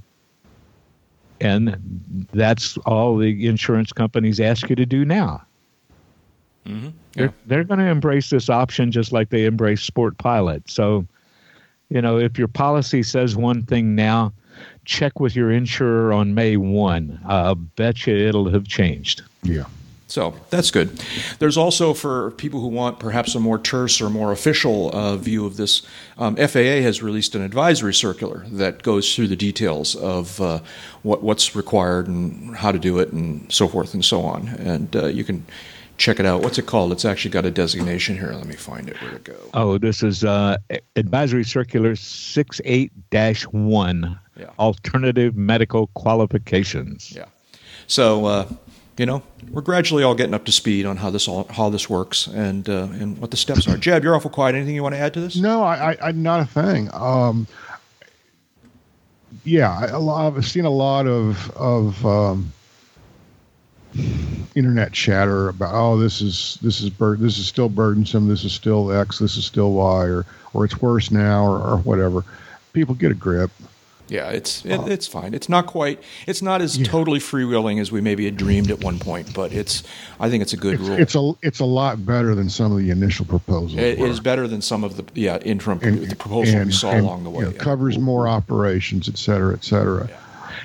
[1.40, 5.44] And that's all the insurance companies ask you to do now.
[6.66, 6.86] Mm-hmm.
[6.86, 6.92] Yeah.
[7.14, 10.70] They're, they're going to embrace this option just like they embrace Sport Pilot.
[10.70, 11.06] So,
[11.90, 14.34] you know, if your policy says one thing now,
[14.86, 17.22] check with your insurer on May 1.
[17.26, 19.22] I bet you it'll have changed.
[19.44, 19.66] Yeah.
[20.08, 20.98] So that's good.
[21.40, 25.46] There's also for people who want perhaps a more terse or more official uh, view
[25.46, 25.82] of this,
[26.18, 30.60] um, FAA has released an advisory circular that goes through the details of uh,
[31.04, 34.48] what, what's required and how to do it and so forth and so on.
[34.48, 35.46] And uh, you can
[35.98, 36.42] check it out.
[36.42, 36.94] What's it called?
[36.94, 38.32] It's actually got a designation here.
[38.32, 39.02] Let me find it.
[39.02, 39.36] Where to go?
[39.54, 40.58] Oh, this is uh,
[40.96, 42.92] Advisory Circular 68
[43.52, 44.20] 1
[44.58, 47.12] Alternative Medical Qualifications.
[47.12, 47.26] Yeah.
[47.88, 48.48] So, uh,
[48.98, 51.90] you know, we're gradually all getting up to speed on how this all how this
[51.90, 53.78] works and uh, and what the steps are.
[53.78, 54.56] Jeb, you're awful quiet.
[54.56, 55.36] Anything you want to add to this?
[55.36, 56.90] No, I, I, I not a thing.
[56.94, 57.48] Um,
[59.44, 62.52] yeah, I, I've seen a lot of of um,
[64.56, 68.28] internet chatter about oh this is this is bur- this is still burdensome.
[68.28, 69.20] This is still X.
[69.20, 72.26] This is still Y, or or it's worse now, or, or whatever.
[72.74, 73.52] People get a grip.
[74.10, 75.34] Yeah, it's it, it's fine.
[75.34, 76.02] It's not quite.
[76.28, 76.86] It's not as yeah.
[76.86, 79.84] totally freewheeling as we maybe had dreamed at one point, but it's.
[80.20, 80.98] I think it's a good it's, rule.
[80.98, 83.76] It's a it's a lot better than some of the initial proposals.
[83.76, 84.08] It were.
[84.08, 87.06] is better than some of the yeah interim and, the proposals and, we saw and,
[87.06, 87.40] along the way.
[87.40, 87.64] You know, yeah.
[87.64, 90.08] Covers more operations, et cetera, et cetera.
[90.10, 90.20] Yeah.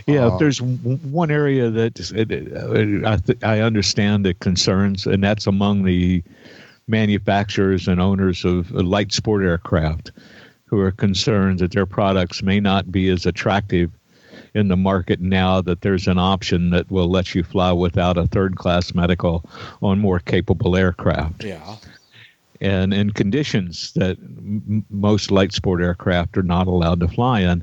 [0.06, 5.22] Yeah, uh, there's one area that uh, uh, I, th- I understand the concerns, and
[5.22, 6.24] that's among the
[6.88, 10.10] manufacturers and owners of uh, light sport aircraft
[10.72, 13.90] who are concerned that their products may not be as attractive
[14.54, 18.26] in the market now that there's an option that will let you fly without a
[18.28, 19.44] third class medical
[19.82, 21.44] on more capable aircraft.
[21.44, 21.76] Yeah.
[22.62, 27.62] And in conditions that m- most light sport aircraft are not allowed to fly in.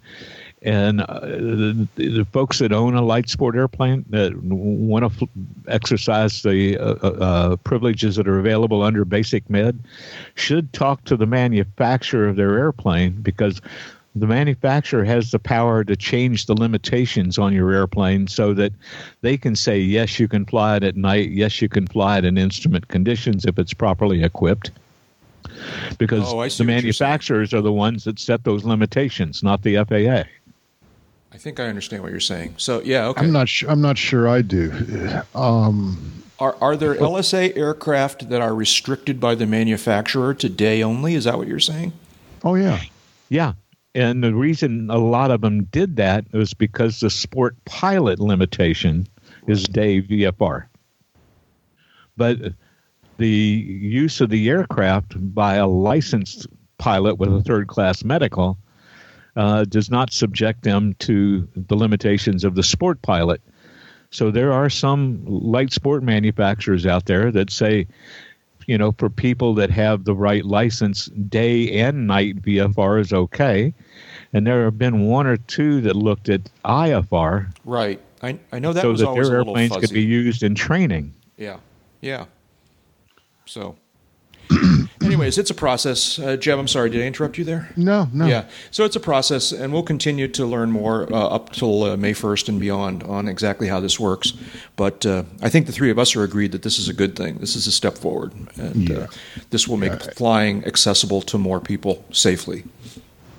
[0.62, 5.30] And uh, the, the, folks that own a light sport airplane that want to f-
[5.69, 9.80] exercise the uh, uh, uh, privileges that are available under basic med
[10.36, 13.62] should talk to the manufacturer of their airplane because
[14.15, 18.74] the manufacturer has the power to change the limitations on your airplane so that
[19.22, 22.26] they can say yes you can fly it at night yes you can fly it
[22.26, 24.72] in instrument conditions if it's properly equipped
[25.98, 26.67] because Oh, the what you're saying.
[26.67, 30.24] manufacturers are the ones that set those limitations, not the FAA.
[31.39, 32.56] I think I understand what you're saying.
[32.58, 33.21] So yeah, okay.
[33.21, 33.71] I'm not sure.
[33.71, 34.73] I'm not sure I do.
[35.34, 41.15] Um, Are are there LSA aircraft that are restricted by the manufacturer to day only?
[41.15, 41.93] Is that what you're saying?
[42.43, 42.82] oh yeah,
[43.30, 43.54] Yeah.
[43.95, 49.08] And the reason a lot of them did that was because the sport pilot limitation
[49.47, 50.65] is day VFR.
[52.17, 52.54] But
[53.15, 56.47] the use of the aircraft by a licensed
[56.80, 58.58] pilot with a third class medical
[59.35, 63.41] uh, does not subject them to the limitations of the sport pilot.
[64.11, 67.87] So there are some light sport manufacturers out there that say,
[68.65, 73.73] you know, for people that have the right license, day and night VFR is okay.
[74.33, 77.99] And there have been one or two that looked at IFR Right.
[78.21, 80.43] I I know that so was that always their a little airplanes could be used
[80.43, 81.13] in training.
[81.37, 81.57] Yeah,
[82.01, 82.25] yeah.
[83.45, 83.77] So,
[85.03, 86.19] anyways, it's a process.
[86.19, 87.69] Uh, Jeb, I'm sorry, did I interrupt you there?
[87.75, 88.25] no, no.
[88.27, 88.45] Yeah.
[88.71, 92.13] So it's a process, and we'll continue to learn more uh, up till uh, May
[92.13, 94.33] 1st and beyond on exactly how this works.
[94.75, 97.15] But uh, I think the three of us are agreed that this is a good
[97.15, 97.38] thing.
[97.38, 99.07] This is a step forward, and uh, Yeah.
[99.49, 102.63] this will make flying accessible to more people safely.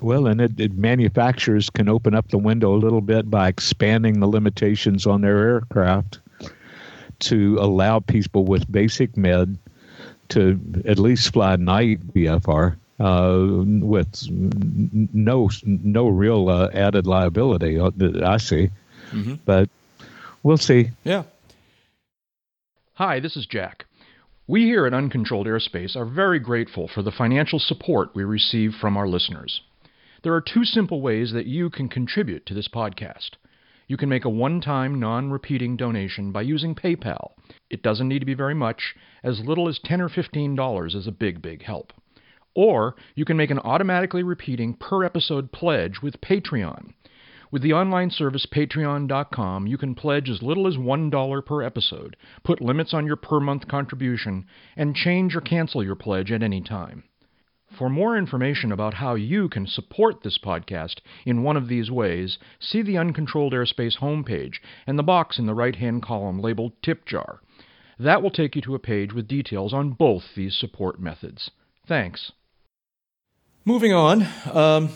[0.00, 4.20] Well, and it, it, manufacturers can open up the window a little bit by expanding
[4.20, 6.20] the limitations on their aircraft
[7.20, 9.58] to allow people with basic med
[10.30, 13.46] to at least fly night VFR uh,
[13.84, 18.70] with no no real uh, added liability uh, that I see.
[19.44, 19.68] But
[20.42, 20.90] we'll see.
[21.04, 21.24] Yeah.
[22.94, 23.86] Hi, this is Jack.
[24.46, 28.96] We here at Uncontrolled Airspace are very grateful for the financial support we receive from
[28.96, 29.62] our listeners.
[30.22, 33.30] There are two simple ways that you can contribute to this podcast.
[33.90, 37.32] You can make a one time, non repeating donation by using PayPal.
[37.70, 41.10] It doesn't need to be very much, as little as 10 or $15 is a
[41.10, 41.92] big, big help.
[42.54, 46.94] Or you can make an automatically repeating per episode pledge with Patreon.
[47.50, 52.60] With the online service patreon.com, you can pledge as little as $1 per episode, put
[52.60, 57.02] limits on your per month contribution, and change or cancel your pledge at any time.
[57.76, 62.36] For more information about how you can support this podcast in one of these ways,
[62.58, 64.56] see the Uncontrolled Airspace homepage
[64.86, 67.40] and the box in the right hand column labeled Tip Jar.
[67.98, 71.50] That will take you to a page with details on both these support methods.
[71.86, 72.32] Thanks.
[73.64, 74.26] Moving on.
[74.52, 74.90] Um,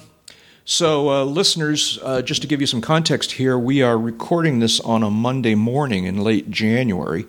[0.65, 4.81] so, uh, listeners, uh, just to give you some context here, we are recording this
[4.81, 7.27] on a Monday morning in late January.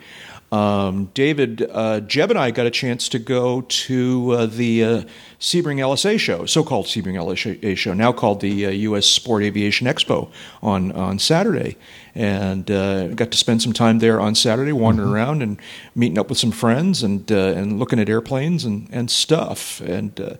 [0.55, 5.01] Um, David, uh, Jeb, and I got a chance to go to uh, the uh,
[5.37, 9.05] Sebring LSA show, so-called Sebring LSA show, now called the uh, U.S.
[9.05, 10.29] Sport Aviation Expo,
[10.63, 11.75] on on Saturday,
[12.13, 15.59] and uh, got to spend some time there on Saturday, wandering around and
[15.93, 20.37] meeting up with some friends and uh, and looking at airplanes and and stuff, and.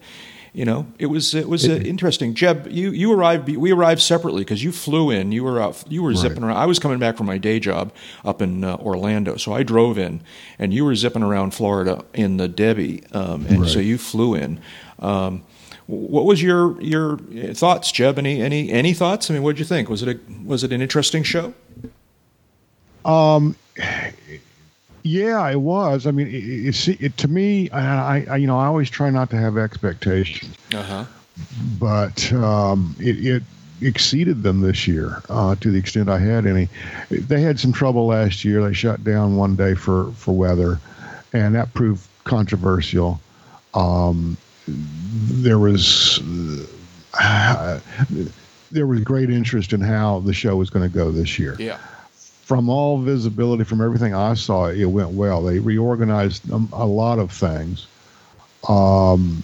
[0.55, 2.33] Uh, you know, it was it was uh, interesting.
[2.33, 3.49] Jeb, you, you arrived.
[3.49, 5.31] We arrived separately because you flew in.
[5.31, 6.57] You were out, you were zipping around.
[6.57, 7.91] I was coming back from my day job
[8.23, 10.21] up in uh, Orlando, so I drove in,
[10.57, 14.59] and you were zipping around Florida in the Debbie, um, and so you flew in.
[14.99, 15.43] Um,
[15.87, 17.17] what was your your
[17.53, 18.17] thoughts, Jeb?
[18.17, 19.29] Any any any thoughts?
[19.29, 19.89] I mean, what did you think?
[19.89, 21.53] Was it a was it an interesting show?
[25.07, 26.07] Yeah, it was.
[26.07, 26.33] I mean, it,
[26.87, 30.55] it, it, to me, I, I, you know, I always try not to have expectations,
[30.73, 31.05] Uh huh.
[31.79, 33.43] but um, it, it
[33.81, 36.69] exceeded them this year uh, to the extent I had any.
[37.11, 38.63] They had some trouble last year.
[38.67, 40.79] They shut down one day for for weather,
[41.33, 43.21] and that proved controversial.
[43.75, 44.37] Um,
[44.67, 46.19] there was.
[47.13, 47.79] Uh,
[48.71, 51.77] there was great interest in how the show was going to go this year Yeah.
[52.45, 55.41] From all visibility, from everything I saw, it went well.
[55.41, 57.87] They reorganized um, a lot of things.
[58.69, 59.41] Um,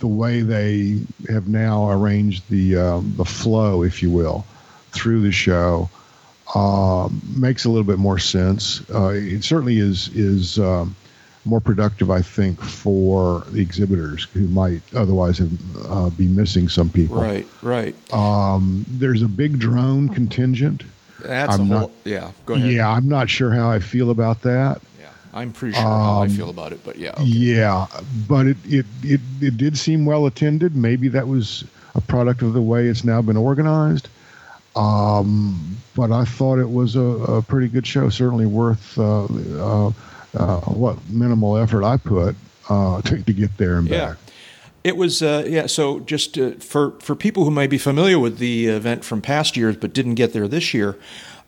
[0.00, 4.44] the way they have now arranged the um, the flow, if you will,
[4.90, 5.88] through the show
[6.54, 8.82] um, makes a little bit more sense.
[8.90, 10.96] Uh, it certainly is is um,
[11.44, 15.52] more productive, I think, for the exhibitors who might otherwise have,
[15.88, 17.22] uh, be missing some people.
[17.22, 17.46] Right.
[17.62, 17.94] Right.
[18.12, 20.82] Um, there's a big drone contingent.
[21.22, 21.80] That's I'm a whole.
[21.88, 22.30] not- yeah.
[22.44, 22.70] Go ahead.
[22.72, 24.80] Yeah, I'm not sure how I feel about that.
[25.00, 25.06] Yeah.
[25.32, 27.10] I'm pretty sure how I Um, feel about it, but yeah.
[27.12, 27.24] okay.
[27.24, 27.86] Yeah,
[28.28, 30.76] but it, it, it, it did seem well attended.
[30.76, 31.64] Maybe that was
[31.94, 34.08] a product of the way it's now been organized.
[34.74, 38.10] Um, but I thought it was a, a pretty good show.
[38.10, 39.90] Certainly worth uh, uh,
[40.36, 42.36] uh, what minimal effort I put
[42.68, 44.08] uh, to, to get there and Yeah.
[44.08, 44.16] back.
[44.86, 45.66] It was, uh, yeah.
[45.66, 49.56] So, just uh, for for people who may be familiar with the event from past
[49.56, 50.96] years but didn't get there this year,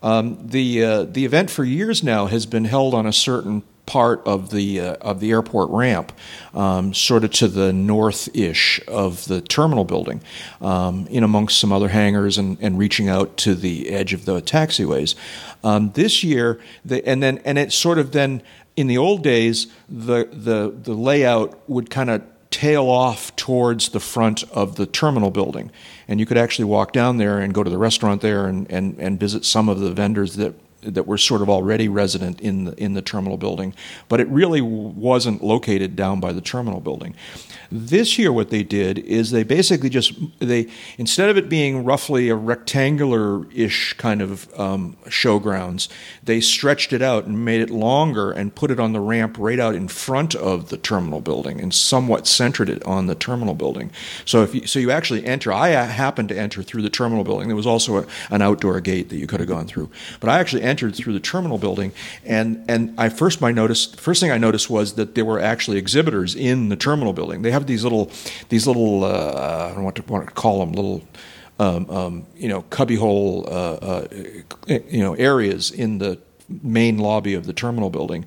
[0.03, 4.27] um, the uh, the event for years now has been held on a certain part
[4.27, 6.11] of the uh, of the airport ramp,
[6.53, 10.21] um, sort of to the north-ish of the terminal building,
[10.61, 14.43] um, in amongst some other hangars and, and reaching out to the edge of the
[14.43, 15.15] taxiways.
[15.63, 18.43] Um, this year, the, and then and it sort of then
[18.75, 24.01] in the old days, the the the layout would kind of tail off towards the
[24.01, 25.71] front of the terminal building.
[26.07, 28.99] And you could actually walk down there and go to the restaurant there and, and,
[28.99, 32.75] and visit some of the vendors that that were sort of already resident in the
[32.83, 33.75] in the terminal building,
[34.09, 37.15] but it really wasn't located down by the terminal building.
[37.71, 42.29] This year, what they did is they basically just they instead of it being roughly
[42.29, 45.89] a rectangular-ish kind of um, showgrounds,
[46.23, 49.59] they stretched it out and made it longer and put it on the ramp right
[49.59, 53.91] out in front of the terminal building and somewhat centered it on the terminal building.
[54.25, 55.53] So if you, so you actually enter.
[55.53, 57.49] I happened to enter through the terminal building.
[57.49, 60.39] There was also a, an outdoor gate that you could have gone through, but I
[60.39, 61.93] actually entered through the terminal building,
[62.25, 65.79] and and I first my noticed first thing I noticed was that there were actually
[65.79, 67.43] exhibitors in the terminal building.
[67.43, 68.11] They have these little
[68.49, 71.03] these little uh, I don't what to, want to call them little.
[71.61, 74.07] Um, um, you know, cubbyhole, uh, uh,
[74.69, 76.21] you know, areas in the
[76.63, 78.27] main lobby of the terminal building,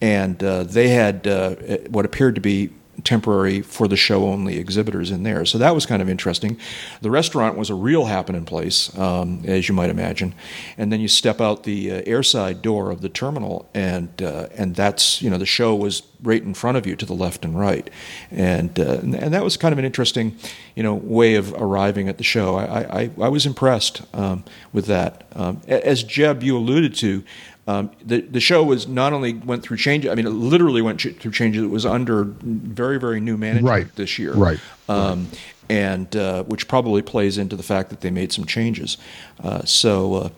[0.00, 1.54] and uh, they had uh,
[1.90, 2.70] what appeared to be
[3.04, 5.44] temporary for the show only exhibitors in there.
[5.44, 6.58] So that was kind of interesting.
[7.00, 10.34] The restaurant was a real happening place, um, as you might imagine.
[10.76, 14.74] And then you step out the uh, airside door of the terminal, and uh, and
[14.76, 17.58] that's you know the show was right in front of you to the left and
[17.58, 17.88] right,
[18.30, 20.36] and uh, and that was kind of an interesting
[20.74, 22.56] you know way of arriving at the show.
[22.56, 25.26] I I, I was impressed um, with that.
[25.34, 27.24] Um, as Jeb you alluded to.
[27.66, 30.10] Um, the the show was not only went through changes.
[30.10, 31.62] I mean, it literally went ch- through changes.
[31.62, 33.96] It was under very very new management right.
[33.96, 34.58] this year, right?
[34.88, 35.40] Um, right.
[35.70, 38.98] And uh, which probably plays into the fact that they made some changes.
[39.42, 40.32] Uh, so.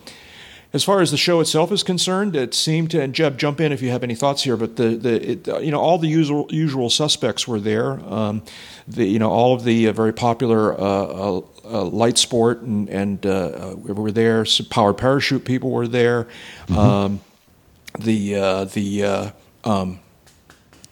[0.75, 3.61] Uh, as far as the show itself is concerned, it seemed to, and Jeb, jump
[3.61, 4.57] in if you have any thoughts here.
[4.57, 8.01] But the, the it, you know, all the usual usual suspects were there.
[8.01, 8.43] Um,
[8.87, 12.89] the, you know, all of the uh, very popular uh, uh, uh light sport and,
[12.89, 14.45] and uh, were there.
[14.45, 16.25] Some powered parachute people were there.
[16.69, 16.79] Mm-hmm.
[16.79, 17.21] Um,
[17.99, 18.35] the
[18.73, 19.33] the
[19.65, 20.01] um,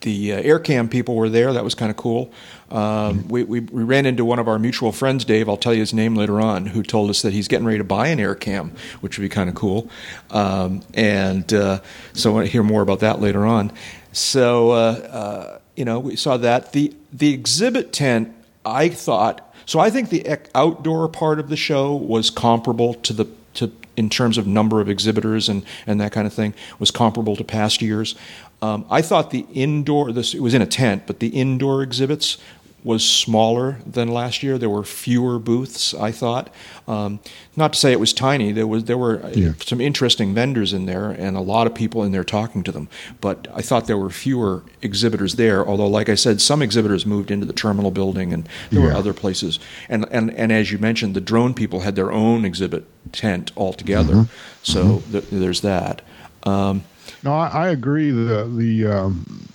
[0.03, 1.53] the uh, AirCam people were there.
[1.53, 2.31] That was kind of cool.
[2.73, 5.47] Um, we, we, we, ran into one of our mutual friends, Dave.
[5.47, 7.83] I'll tell you his name later on, who told us that he's getting ready to
[7.83, 9.91] buy an AirCam, which would be kind of cool.
[10.31, 11.81] Um, and uh,
[12.13, 13.71] so I want to hear more about that later on.
[14.11, 18.33] So uh, uh, you know, we saw that the the exhibit tent.
[18.65, 19.79] I thought so.
[19.79, 24.37] I think the outdoor part of the show was comparable to the to in terms
[24.37, 28.15] of number of exhibitors and, and that kind of thing was comparable to past years.
[28.61, 32.37] Um, I thought the indoor, this it was in a tent, but the indoor exhibits
[32.83, 34.57] was smaller than last year.
[34.57, 35.93] There were fewer booths.
[35.93, 36.53] I thought,
[36.87, 37.19] um,
[37.55, 38.51] not to say it was tiny.
[38.51, 39.53] There was there were uh, yeah.
[39.59, 42.89] some interesting vendors in there and a lot of people in there talking to them.
[43.21, 45.65] But I thought there were fewer exhibitors there.
[45.65, 48.87] Although, like I said, some exhibitors moved into the terminal building and there yeah.
[48.87, 49.59] were other places.
[49.87, 54.13] And and and as you mentioned, the drone people had their own exhibit tent altogether.
[54.13, 54.63] Mm-hmm.
[54.63, 55.11] So mm-hmm.
[55.11, 56.01] Th- there's that.
[56.43, 56.83] Um,
[57.23, 58.11] no, I, I agree.
[58.11, 59.47] The the um,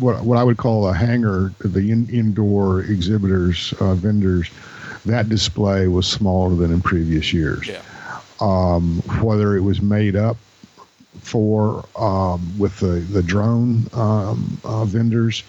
[0.00, 4.50] what what I would call a hangar, the in, indoor exhibitors, uh, vendors,
[5.06, 7.68] that display was smaller than in previous years.
[7.68, 7.82] Yeah.
[8.40, 10.36] Um, whether it was made up
[11.20, 15.42] for um, with the the drone um, uh, vendors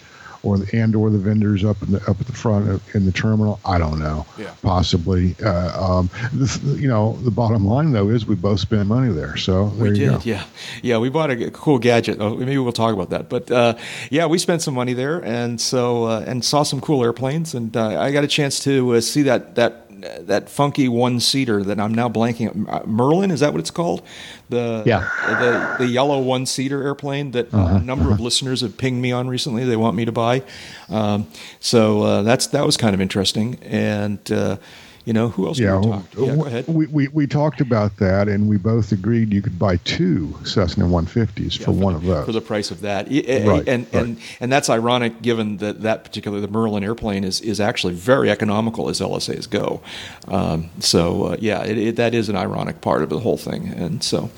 [0.44, 3.12] or the and or the vendors up in the up at the front in the
[3.12, 3.60] terminal.
[3.66, 4.26] I don't know.
[4.38, 4.54] Yeah.
[4.62, 5.36] Possibly.
[5.44, 9.38] Uh, um, this, you know, the bottom line though is we both spend money there.
[9.38, 10.10] So there we did.
[10.10, 10.20] Go.
[10.24, 10.46] Yeah.
[10.82, 10.98] Yeah.
[10.98, 12.18] We bought a cool gadget.
[12.20, 13.30] Oh, maybe we'll talk about that.
[13.30, 13.76] But uh,
[14.10, 17.76] yeah, we spent some money there, and so uh, and saw some cool airplanes, and
[17.76, 21.80] uh, I got a chance to uh, see that that that funky one seater that
[21.80, 22.68] I'm now blanking.
[22.68, 24.02] Uh, Merlin is that what it's called?
[24.50, 28.16] The yeah the the yellow one seater airplane that uh-huh, a number uh-huh.
[28.16, 29.64] of listeners have pinged me on recently.
[29.64, 30.44] They want me to buy.
[30.90, 31.28] Um,
[31.60, 34.32] so uh, that's that was kind of interesting and.
[34.32, 34.58] Uh,
[35.06, 36.06] you know, who else yeah, we talk?
[36.16, 36.68] Yeah, go ahead.
[36.68, 40.86] We, we, we talked about that, and we both agreed you could buy two Cessna
[40.86, 43.08] 150s yeah, for, one the, of those for the price of that.
[43.08, 43.94] Right, and right.
[43.94, 48.30] and and that's ironic, given that that particular the Merlin airplane is is actually very
[48.30, 49.82] economical as LSAs go.
[50.28, 53.68] Um, so uh, yeah, it, it, that is an ironic part of the whole thing,
[53.70, 54.30] and so.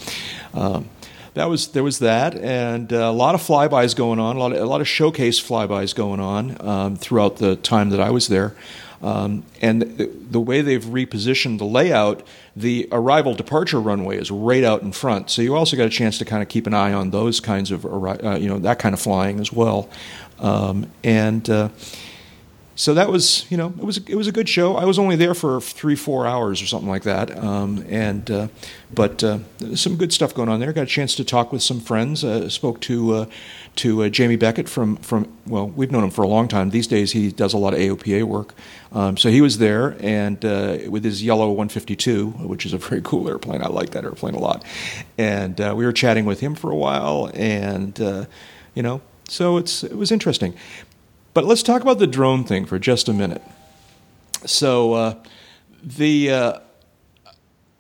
[0.53, 0.89] Um,
[1.33, 4.53] that was there was that, and uh, a lot of flybys going on, a lot
[4.53, 8.27] of, a lot of showcase flybys going on um, throughout the time that I was
[8.27, 8.55] there.
[9.03, 12.25] Um, and the, the, way they've repositioned the layout,
[12.55, 15.29] the arrival departure runway is right out in front.
[15.29, 17.69] So you also got a chance to kind of keep an eye on those kinds
[17.69, 19.89] of, uh, you know, that kind of flying as well.
[20.39, 21.67] Um, and uh,
[22.75, 24.75] so that was you know it was it was a good show.
[24.75, 28.47] I was only there for three four hours or something like that, um, and uh,
[28.93, 29.39] but uh,
[29.75, 30.73] some good stuff going on there.
[30.73, 32.23] Got a chance to talk with some friends.
[32.23, 33.25] Uh, spoke to uh,
[33.77, 36.71] to uh, Jamie Beckett from from well we've known him for a long time.
[36.71, 38.55] These days he does a lot of AOPA work,
[38.91, 43.01] um, so he was there and uh, with his yellow 152, which is a very
[43.03, 43.61] cool airplane.
[43.61, 44.63] I like that airplane a lot,
[45.17, 47.99] and we were chatting with him for a while, and
[48.73, 50.55] you know so it's it was interesting.
[51.33, 53.41] But let's talk about the drone thing for just a minute.
[54.45, 55.23] So uh,
[55.81, 56.59] the, uh,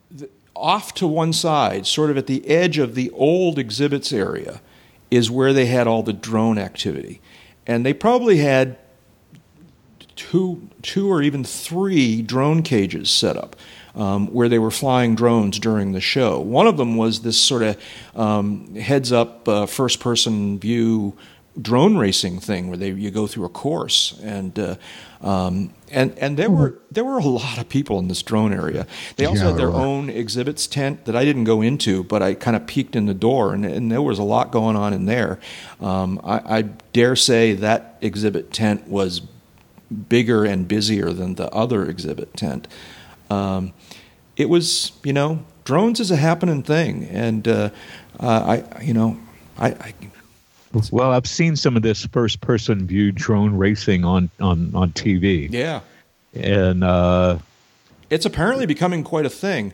[0.09, 4.61] the, off to one side, sort of at the edge of the old exhibits area,
[5.11, 7.21] is where they had all the drone activity,
[7.67, 8.77] and they probably had
[10.15, 13.55] two, two or even three drone cages set up.
[13.95, 16.39] Um, where they were flying drones during the show.
[16.39, 17.77] One of them was this sort of
[18.15, 21.15] um, heads up uh, first person view
[21.61, 24.75] drone racing thing where they you go through a course and uh,
[25.21, 28.87] um, and and there were there were a lot of people in this drone area.
[29.17, 29.77] They also Yeah, had their were.
[29.77, 33.13] own exhibits tent that I didn't go into, but I kind of peeked in the
[33.13, 35.39] door and, and there was a lot going on in there.
[35.79, 39.21] Um, I, I dare say that exhibit tent was
[40.09, 42.67] bigger and busier than the other exhibit tent.
[43.29, 43.73] Um,
[44.35, 47.69] it was you know drones is a happening thing, and uh,
[48.19, 49.19] uh, I you know
[49.57, 49.93] I, I
[50.91, 55.81] Well, I've seen some of this first-person view drone racing on on on TV, yeah.
[56.33, 57.37] and uh,
[58.09, 59.73] It's apparently becoming quite a thing.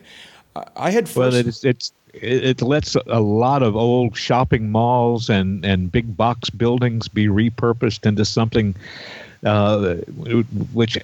[0.54, 1.46] I- I had well, first.
[1.46, 6.50] it's it's it, it lets a lot of old shopping malls and and big box
[6.50, 8.74] buildings be repurposed into something
[9.44, 9.94] uh,
[10.74, 10.98] which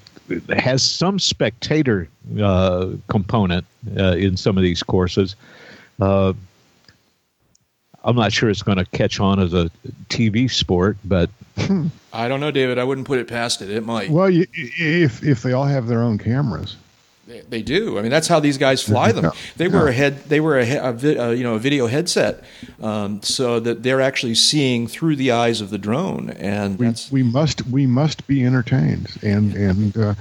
[0.50, 2.08] has some spectator
[2.40, 3.64] uh, component
[3.96, 5.36] uh, in some of these courses.
[8.06, 9.68] I'm not sure it's going to catch on as a
[10.08, 11.28] TV sport, but
[12.12, 12.78] I don't know, David.
[12.78, 13.68] I wouldn't put it past it.
[13.70, 14.08] It might.
[14.10, 16.76] Well, you, if if they all have their own cameras,
[17.26, 17.98] They, they do.
[17.98, 19.24] I mean, that's how these guys fly them.
[19.24, 19.30] Yeah.
[19.56, 19.90] They were Yeah.
[19.90, 20.24] a head.
[20.28, 20.90] They were a, he- a,
[21.26, 22.44] uh you know a video headset,
[22.80, 27.10] um, so that they're actually seeing through the eyes of the drone, and we, that's
[27.10, 30.14] we must we must be entertained, and and uh,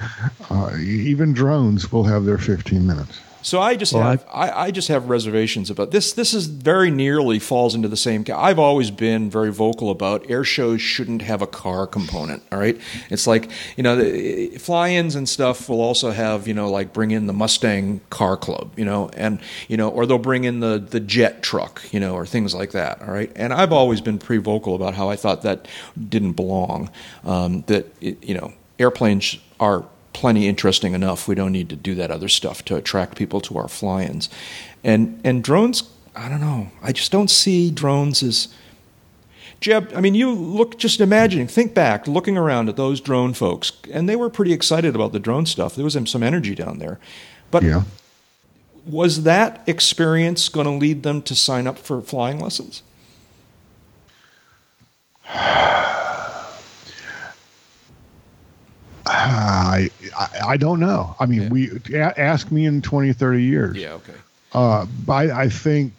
[0.50, 3.20] uh, even drones will have their 15 minutes.
[3.46, 6.14] So I just Well, have I, I just have reservations about this.
[6.14, 8.26] This is very nearly falls into the same.
[8.34, 12.42] I've always been very vocal about air shows shouldn't have a car component.
[12.52, 12.76] All right,
[13.12, 17.12] it's like you know the fly-ins and stuff will also have you know like bring
[17.12, 20.80] in the Mustang Car Club, you know, and you know or they'll bring in the
[20.80, 23.00] the jet truck, you know, or things like that.
[23.04, 25.68] All right, and I've always been pretty vocal about how I thought that
[26.10, 26.90] didn't belong.
[27.24, 29.86] Um, that it, you know airplanes are
[30.16, 31.28] plenty interesting enough.
[31.28, 34.30] We don't need to do that other stuff to attract people to our fly-ins.
[34.82, 35.84] And and drones,
[36.16, 36.72] I don't know.
[36.82, 38.48] I just don't see drones as
[39.60, 43.72] Jeb, I mean, you look just imagining, think back, looking around at those drone folks,
[43.92, 45.76] and they were pretty excited about the drone stuff.
[45.76, 47.00] There was some energy down there.
[47.52, 47.84] But Yeah.
[48.86, 52.84] was that experience going to lead them to sign up for flying lessons?
[59.08, 61.16] I, I I don't know.
[61.20, 61.50] I mean, Yeah.
[61.50, 63.78] we a- ask me in 20, 30 years.
[63.78, 63.94] Yeah.
[63.94, 64.14] Okay.
[64.54, 65.94] Uh, I, I think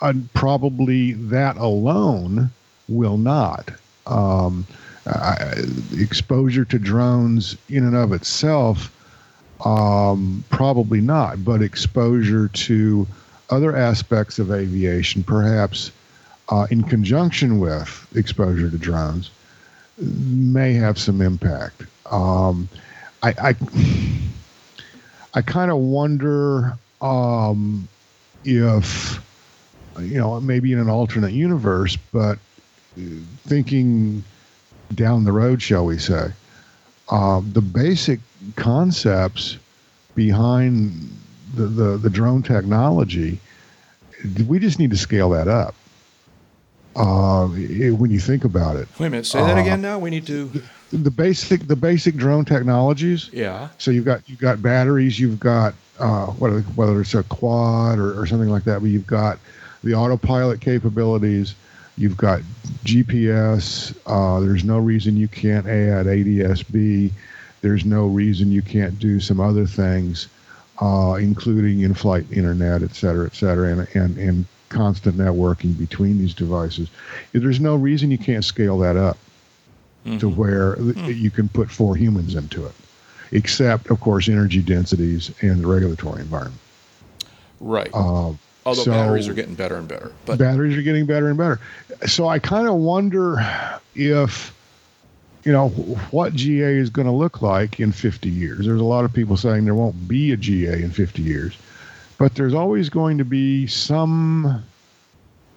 [0.00, 2.50] uh, probably that alone
[2.88, 3.70] will not.
[4.06, 4.66] Um,
[5.06, 5.54] I,
[5.98, 8.90] exposure to drones in and of itself,
[9.64, 13.06] um, probably not, but exposure to
[13.50, 15.90] other aspects of aviation, perhaps
[16.48, 19.30] uh, in conjunction with exposure to drones,
[19.98, 21.82] may have some impact.
[22.10, 22.68] Um,
[23.22, 23.54] I, I,
[25.34, 27.88] I kind of wonder um,
[28.44, 29.20] if,
[30.00, 32.38] you know, maybe in an alternate universe, but
[33.46, 34.24] thinking
[34.94, 36.32] down the road, shall we say,
[37.10, 38.20] uh, the basic
[38.56, 39.58] concepts
[40.14, 41.10] behind
[41.54, 43.38] the, the, the drone technology,
[44.46, 45.74] we just need to scale that up.
[46.96, 49.26] Uh, it- when you think about it, Wait a minute.
[49.26, 49.80] Say that Uh, again.
[49.80, 50.50] Now we need to.
[50.92, 53.68] the basic the basic drone technologies Yeah.
[53.78, 58.18] so you've got you've got batteries, you've got uh, whether whether it's a quad or,
[58.20, 59.38] or something like that, but you've got
[59.84, 61.54] the autopilot capabilities,
[61.96, 62.40] you've got
[62.84, 63.94] GPS.
[64.06, 67.10] Uh, there's no reason you can't add ADSB.
[67.62, 70.26] There's no reason you can't do some other things,
[70.80, 76.32] uh, including in-flight internet, et cetera, et cetera, and and and constant networking between these
[76.32, 76.88] devices.
[77.32, 79.18] There's no reason you can't scale that up
[80.18, 82.72] to where th- you can put four humans into it,
[83.32, 86.60] except, of course, energy densities and the regulatory environment.
[87.60, 87.90] Right.
[87.92, 88.32] Uh,
[88.64, 90.12] Although so- batteries are getting better and better.
[90.24, 91.60] But batteries are getting better and better.
[92.06, 93.36] So I kind of wonder
[93.94, 94.54] if
[95.44, 95.68] you know,
[96.10, 98.66] what GA is going to look like in 50 years.
[98.66, 101.56] There's a lot of people saying there won't be a GA in 50 years,
[102.20, 104.62] but there's always going to be some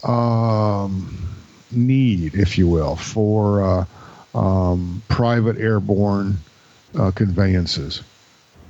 [0.06, 1.36] um,
[1.72, 3.86] need, if you will, for uh,
[4.34, 6.38] um, private airborne
[6.98, 8.02] uh, conveyances.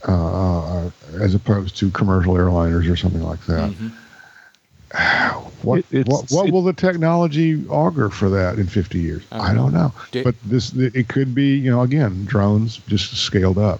[0.05, 0.91] Uh, uh,
[1.21, 3.71] as opposed to commercial airliners or something like that.
[3.71, 5.39] Mm-hmm.
[5.63, 9.23] What It- what, what it- will the technology augur for that in 50 years?
[9.31, 9.93] I don't I don't know.
[10.13, 10.23] know.
[10.23, 13.79] But this it could be you know again drones just scaled up.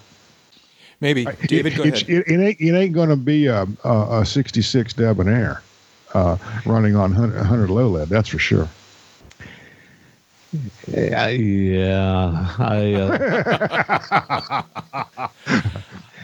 [1.04, 2.24] Maybe David, it, go it's- ahead.
[2.26, 5.62] It, it ain't it ain't going to be a, a, a 66 Debonair
[6.14, 8.08] uh, running on 100, 100 low lead.
[8.08, 8.70] That's for sure.
[10.88, 12.56] Yeah, yeah.
[12.58, 14.64] I, uh,
[15.28, 15.30] I,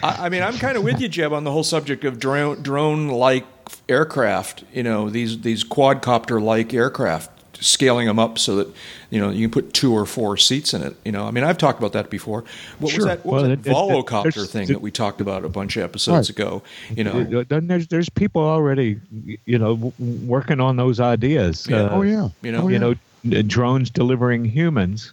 [0.02, 3.08] I mean, I'm kind of with you, Jeb, on the whole subject of drone drone
[3.08, 3.44] like
[3.88, 4.64] aircraft.
[4.72, 7.30] You know, these these quadcopter like aircraft,
[7.60, 8.68] scaling them up so that
[9.10, 10.96] you know you can put two or four seats in it.
[11.04, 12.44] You know, I mean, I've talked about that before.
[12.78, 12.98] What Sure.
[12.98, 13.24] was that?
[13.26, 15.76] What Well, was that it- Volocopter there's- thing it- that we talked about a bunch
[15.76, 16.38] of episodes Right.
[16.38, 16.62] ago?
[16.96, 18.98] You know, then there's there's people already,
[19.46, 21.66] you know, working on those ideas.
[21.68, 21.82] Yeah.
[21.82, 22.28] Uh, oh yeah.
[22.42, 22.94] you know, oh, you know,
[23.42, 25.12] drones delivering humans,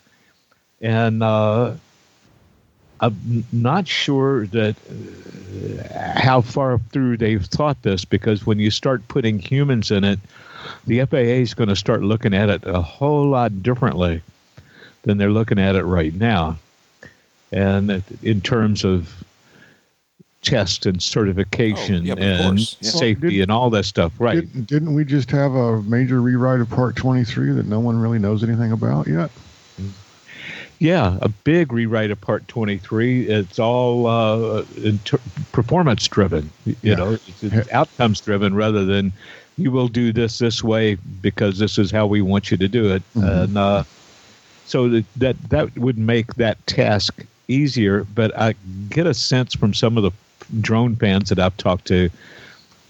[0.82, 1.72] and uh,
[3.00, 9.08] I'm not sure that uh, how far through they've thought this because when you start
[9.08, 10.20] putting humans in it,
[10.86, 14.22] the FAA is going to start looking at it a whole lot differently
[15.04, 16.58] than they're looking at it right now,
[17.52, 19.24] and in terms of
[20.42, 22.60] test and certification Oh, yeah, and.
[22.60, 22.90] Yeah.
[22.92, 24.36] safety Well, and all that stuff, right?
[24.36, 28.20] Didn't, didn't we just have a major rewrite of Part 23 that no one really
[28.20, 29.30] knows anything about yet?
[30.80, 33.28] Yeah, a big rewrite of Part 23.
[33.28, 35.20] It's all uh, inter-
[35.52, 36.52] performance driven.
[36.66, 36.96] You Yeah.
[36.96, 39.12] know, it's, it's outcomes driven rather than
[39.58, 42.94] you will do this this way because this is how we want you to do
[42.94, 43.04] it.
[43.16, 43.44] Mhm.
[43.44, 43.84] And uh,
[44.66, 48.04] so that, that that would make that task easier.
[48.04, 48.56] But I
[48.90, 50.12] get a sense from some of the
[50.62, 52.10] drone fans that I've talked to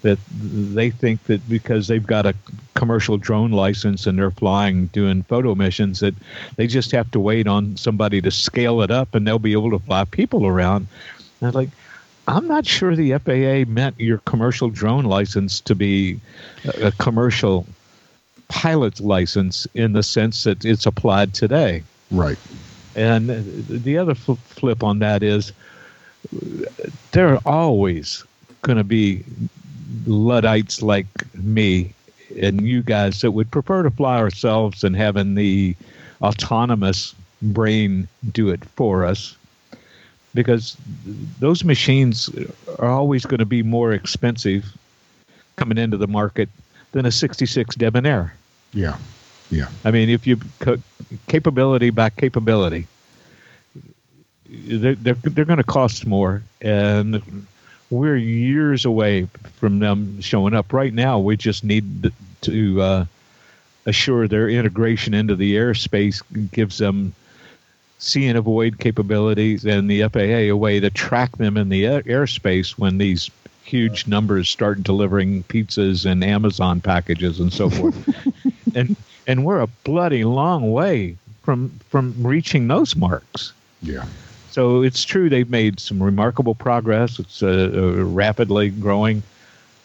[0.02, 2.34] that they think that because they've got a
[2.74, 6.14] commercial drone license and they're flying doing photo missions that
[6.54, 9.70] they just have to wait on somebody to scale it up and they'll be able
[9.72, 10.86] to fly people around.
[11.40, 11.70] And I'm like,
[12.28, 16.20] I'm not sure the FAA meant your commercial drone license to be
[16.82, 17.66] a, commercial
[18.48, 21.82] pilot's license in the sense that it's applied today.
[22.10, 22.36] Right.
[22.94, 23.30] And
[23.68, 25.52] the other flip on that is
[27.12, 28.24] there are always
[28.60, 29.24] going to be
[30.06, 31.94] Luddites like me
[32.40, 35.74] and you guys that would prefer to fly ourselves than having the
[36.20, 39.34] autonomous brain do it for us
[40.38, 40.76] because
[41.40, 42.30] those machines
[42.78, 44.72] are always going to be more expensive
[45.56, 46.48] coming into the market
[46.92, 48.32] than a 66 Debonair.
[48.72, 48.98] Yeah.
[49.50, 49.66] Yeah.
[49.84, 50.38] I mean, if you
[51.26, 52.86] capability by capability,
[54.48, 57.20] they're they're, they're going to cost more, and
[57.90, 59.26] we're years away
[59.56, 60.72] from them showing up.
[60.72, 62.12] Right now, we just need
[62.42, 63.04] to uh,
[63.86, 66.22] assure their integration into the airspace
[66.52, 67.12] gives them
[67.98, 72.02] see and avoid capabilities, and the FAA a way to track them in the air-
[72.02, 73.30] airspace when these
[73.64, 77.96] huge numbers start delivering pizzas and Amazon packages and so forth.
[78.74, 78.96] and
[79.26, 83.52] and we're a bloody long way from from reaching those marks.
[83.82, 84.06] Yeah.
[84.50, 87.18] So it's true they've made some remarkable progress.
[87.18, 89.22] It's uh, uh, rapidly growing.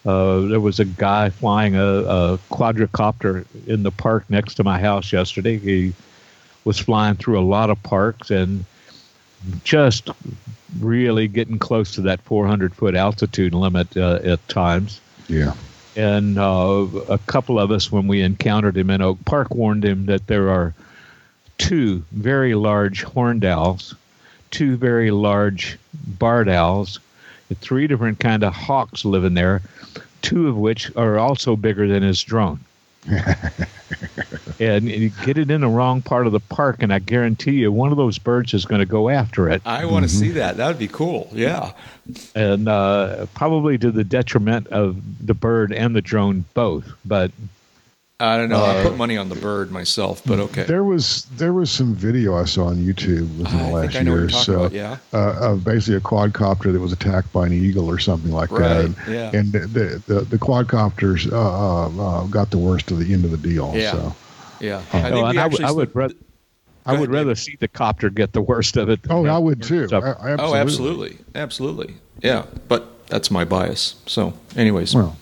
[0.05, 4.79] Uh, there was a guy flying a, a quadricopter in the park next to my
[4.79, 5.57] house yesterday.
[5.57, 5.93] He
[6.65, 8.65] was flying through a lot of parks and
[9.63, 10.09] just
[10.79, 15.53] really getting close to that 400 foot altitude limit uh, at times Yeah.
[15.95, 20.05] and uh, a couple of us, when we encountered him in Oak Park, warned him
[20.07, 20.73] that there are
[21.57, 23.93] two very large horned owls,
[24.51, 26.99] two very large barred owls,
[27.55, 29.61] three different kind of hawks living there,
[30.23, 32.59] two of which are also bigger than his drone.
[34.59, 37.71] and you get it in the wrong part of the park, and I guarantee you,
[37.71, 40.57] one of those birds is going to go after it I want to see that.
[40.57, 41.29] That would be cool.
[41.31, 41.73] Yeah.
[42.35, 46.85] and uh, probably to the detriment of the bird and the drone both.
[47.05, 47.31] But
[48.19, 48.63] I don't know.
[48.63, 50.63] I Uh, put money on the bird myself, but okay.
[50.63, 53.95] There was there was some video I saw on YouTube within I the last think
[53.95, 54.53] I know what year you're so.
[54.59, 54.97] about, yeah.
[55.11, 58.59] Uh, of basically a quadcopter that was attacked by an eagle or something like Right,
[58.61, 58.85] that.
[58.85, 59.31] And, yeah.
[59.33, 61.87] and the, the, the, the quadcopters uh, uh,
[62.21, 63.73] uh, got the worst of the end of the deal.
[63.75, 63.91] Yeah.
[63.91, 64.15] So.
[64.63, 64.81] Yeah.
[64.93, 64.97] Oh.
[64.97, 66.15] I no, and I, would- actually I rather.
[66.85, 67.37] I would ahead, rather David.
[67.37, 68.99] see the copter get the worst of it.
[69.09, 69.87] Oh, I would too.
[69.91, 70.37] I, absolutely.
[70.39, 71.93] Oh, absolutely, absolutely.
[72.21, 73.95] Yeah, but that's my bias.
[74.05, 75.15] So, anyways, Well,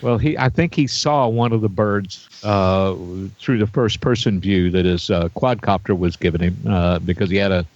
[0.00, 2.94] Well, he I think he saw one of the birds uh,
[3.40, 7.36] through the first person view that his uh, quadcopter was giving him uh, because he
[7.36, 7.66] had a,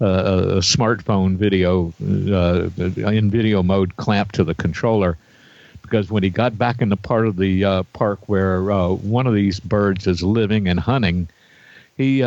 [0.00, 2.68] a, a smartphone video uh,
[3.10, 5.16] in video mode clamped to the controller.
[5.92, 9.26] Because when he got back in the part of the uh, park where uh, one
[9.26, 11.28] of these birds is living and hunting,
[11.98, 12.22] he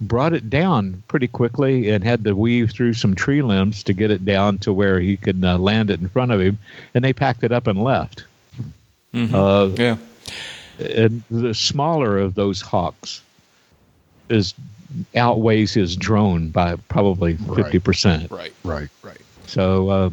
[0.00, 4.12] brought it down pretty quickly and had to weave through some tree limbs to get
[4.12, 6.56] it down to where he could land it in front of him.
[6.94, 8.22] And they packed it up and left.
[9.12, 9.34] Mm-hmm.
[9.34, 9.96] Uh, yeah.
[10.78, 13.22] And the smaller of those hawks
[14.28, 14.54] is
[15.16, 18.30] outweighs his drone by probably fifty percent.
[18.30, 18.54] Right.
[18.62, 18.88] Right.
[19.02, 19.18] Right.
[19.46, 20.12] So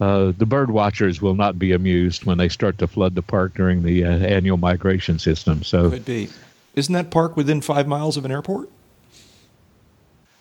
[0.00, 3.54] uh, the bird watchers will not be amused when they start to flood the park
[3.54, 5.62] during the uh, annual migration system.
[5.62, 6.28] So Could be.
[6.74, 8.70] Isn't that park within five miles of an airport?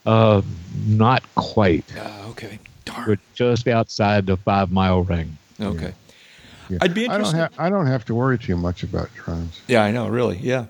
[0.06, 0.42] uh,
[0.88, 1.86] not quite.
[1.96, 2.60] Uh, okay.
[2.86, 3.08] Darn.
[3.08, 5.38] We're just outside the five mile ring.
[5.60, 5.94] Okay.
[6.70, 6.78] Yeah.
[6.82, 7.38] I'd be I don't interested.
[7.38, 9.60] have I don't have to worry too much about drones.
[9.68, 10.08] Yeah, I know.
[10.08, 10.38] Really.
[10.38, 10.66] Yeah.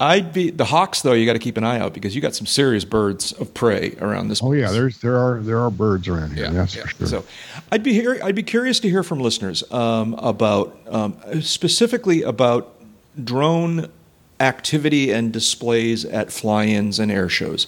[0.00, 1.12] I'd be the hawks though.
[1.12, 3.96] You got to keep an eye out because you got some serious birds of prey
[4.00, 4.40] around this.
[4.42, 6.50] Oh yeah, there's there are there are birds around here.
[6.50, 7.06] that's for sure.
[7.06, 7.24] So,
[7.72, 8.18] I'd be here.
[8.22, 12.74] I'd be curious to hear from listeners um, about um, specifically about
[13.22, 13.90] drone
[14.40, 17.66] activity and displays at fly-ins and air shows,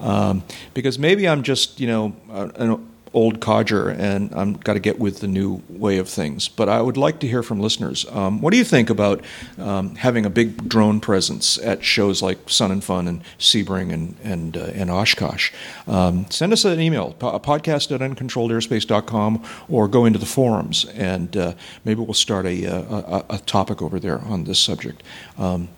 [0.00, 0.42] um,
[0.74, 5.20] because maybe I'm just you know an old codger and I'm got to get with
[5.20, 6.48] the new way of things.
[6.48, 8.06] But I would like to hear from listeners.
[8.10, 9.24] Um, what do you think about
[9.58, 14.16] um, having a big drone presence at shows like Sun and Fun and Sebring and
[14.22, 15.52] and uh, and Oshkosh?
[15.86, 21.36] Um, send us an email, po- podcast at uncontrolledairspace.com, or go into the forums and
[21.36, 21.54] uh,
[21.84, 25.02] maybe we'll start a, a, a topic over there on this subject.
[25.36, 25.68] Um,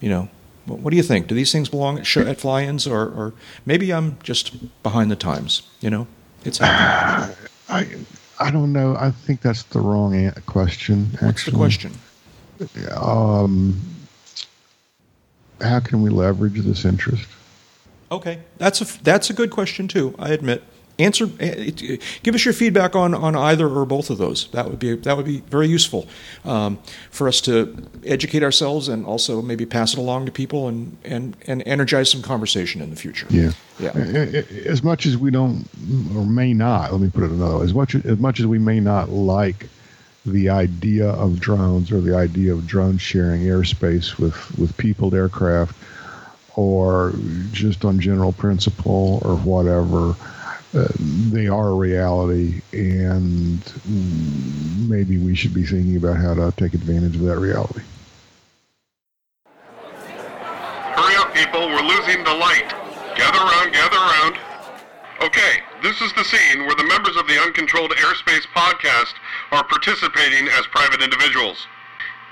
[0.00, 0.28] you know,
[0.66, 1.28] what, do you think?
[1.28, 5.62] Do these things belong at, at fly-ins, or, or maybe I'm just behind the times?
[5.80, 6.06] You know,
[6.44, 7.36] it's happening.
[7.68, 7.86] I
[8.40, 8.96] I don't know.
[8.96, 11.10] I think that's the wrong question.
[11.14, 11.26] Actually.
[11.26, 11.92] What's the question?
[12.96, 13.80] Um,
[15.60, 17.26] how can we leverage this interest?
[18.10, 20.14] Okay, that's a that's a good question too.
[20.18, 20.62] I admit.
[20.98, 21.28] Answer.
[21.40, 21.70] eh,
[22.22, 24.48] Give us your feedback on, on either or both of those.
[24.52, 26.06] That would be that would be very useful
[26.44, 26.78] um,
[27.10, 31.36] for us to educate ourselves and also maybe pass it along to people and, and,
[31.48, 33.26] and energize some conversation in the future.
[33.28, 33.50] Yeah.
[33.80, 33.90] Yeah.
[34.66, 35.66] As much as we don't,
[36.14, 37.64] or may not, let me put it another way.
[37.64, 39.66] As much as much as we may not like
[40.24, 45.76] the idea of drones or the idea of drone sharing airspace with with peopled aircraft,
[46.54, 47.12] or
[47.50, 50.14] just on general principle or whatever,
[50.74, 53.60] they are a reality, and
[54.88, 57.80] maybe we should be thinking about how to take advantage of that reality.
[60.94, 61.68] Hurry up, people.
[61.68, 62.68] We're losing the light.
[63.16, 64.38] Gather around, gather around.
[65.22, 69.14] Okay, this is the scene where the members of the Uncontrolled Airspace podcast
[69.52, 71.66] are participating as private individuals.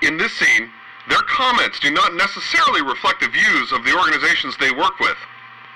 [0.01, 0.69] In this scene,
[1.07, 5.17] their comments do not necessarily reflect the views of the organizations they work with.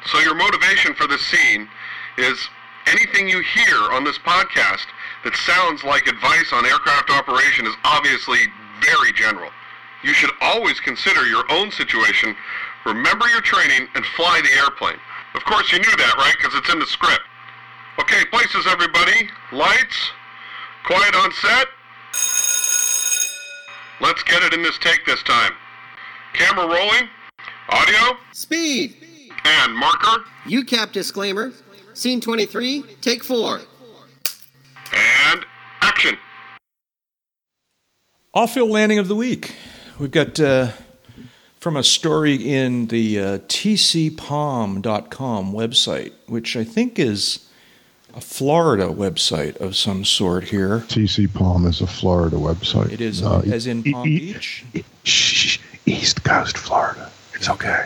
[0.08, 1.70] So your motivation for this scene
[2.18, 2.50] is
[2.88, 4.86] anything you hear on this podcast
[5.24, 8.40] that sounds like advice on aircraft operation is obviously
[8.82, 9.50] very general.
[10.04, 12.36] You should always consider your own situation,
[12.86, 15.00] remember your training, and fly the airplane.
[15.34, 16.36] Of course, you knew that, right?
[16.38, 17.24] Because it's in the script.
[18.00, 19.30] Okay, places, everybody.
[19.52, 20.12] Lights.
[20.86, 21.68] Quiet on set.
[24.00, 25.52] Let's get it in this take this time.
[26.34, 27.10] Camera rolling.
[27.70, 28.18] Audio.
[28.32, 28.96] Speed!
[29.44, 30.24] And marker.
[30.46, 31.52] UCAP disclaimer.
[31.98, 33.60] Scene 23, take 4.
[34.94, 35.44] And
[35.82, 36.16] action.
[38.36, 39.56] Off-field landing of the week.
[39.98, 40.74] We've got uh,
[41.60, 44.84] from a story in the uh, tcpalm.com
[45.54, 47.50] website, which I think is
[48.14, 50.82] a Florida website of some sort here.
[50.88, 52.92] TC Palm is a Florida website.
[52.92, 54.64] It is, Uh, as in Palm e- Beach.
[54.76, 57.12] e- shh, East Coast, Florida.
[57.34, 57.86] It's okay.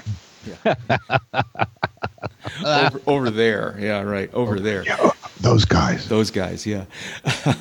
[2.65, 3.75] over, over there.
[3.79, 4.33] Yeah, right.
[4.33, 4.83] Over there.
[4.83, 6.07] Yeah, uh, those guys.
[6.07, 6.85] Those guys, yeah.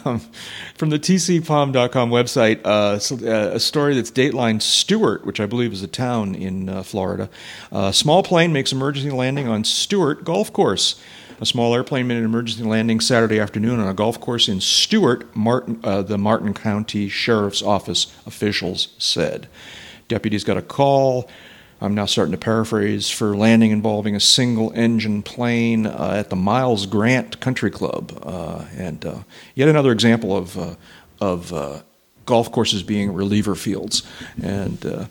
[0.05, 0.20] Um,
[0.76, 5.82] from the tcpalm.com website, uh, uh, a story that's Dateline Stuart, which I believe is
[5.82, 7.28] a town in uh, Florida.
[7.70, 11.01] A small plane makes emergency landing on Stuart Golf Course.
[11.40, 15.34] A small airplane made an emergency landing Saturday afternoon on a golf course in Stuart,
[15.34, 19.48] Martin, uh, the Martin County Sheriff's Office officials said.
[20.09, 21.30] Deputies got a call.
[21.80, 26.36] I'm now starting to paraphrase for landing involving a single engine plane uh, at the
[26.36, 28.20] Miles Grant Country Club.
[28.22, 29.18] Uh, and uh,
[29.54, 30.74] yet another example of, uh,
[31.20, 31.80] of uh,
[32.26, 34.02] golf courses being reliever fields.
[34.42, 35.06] And uh,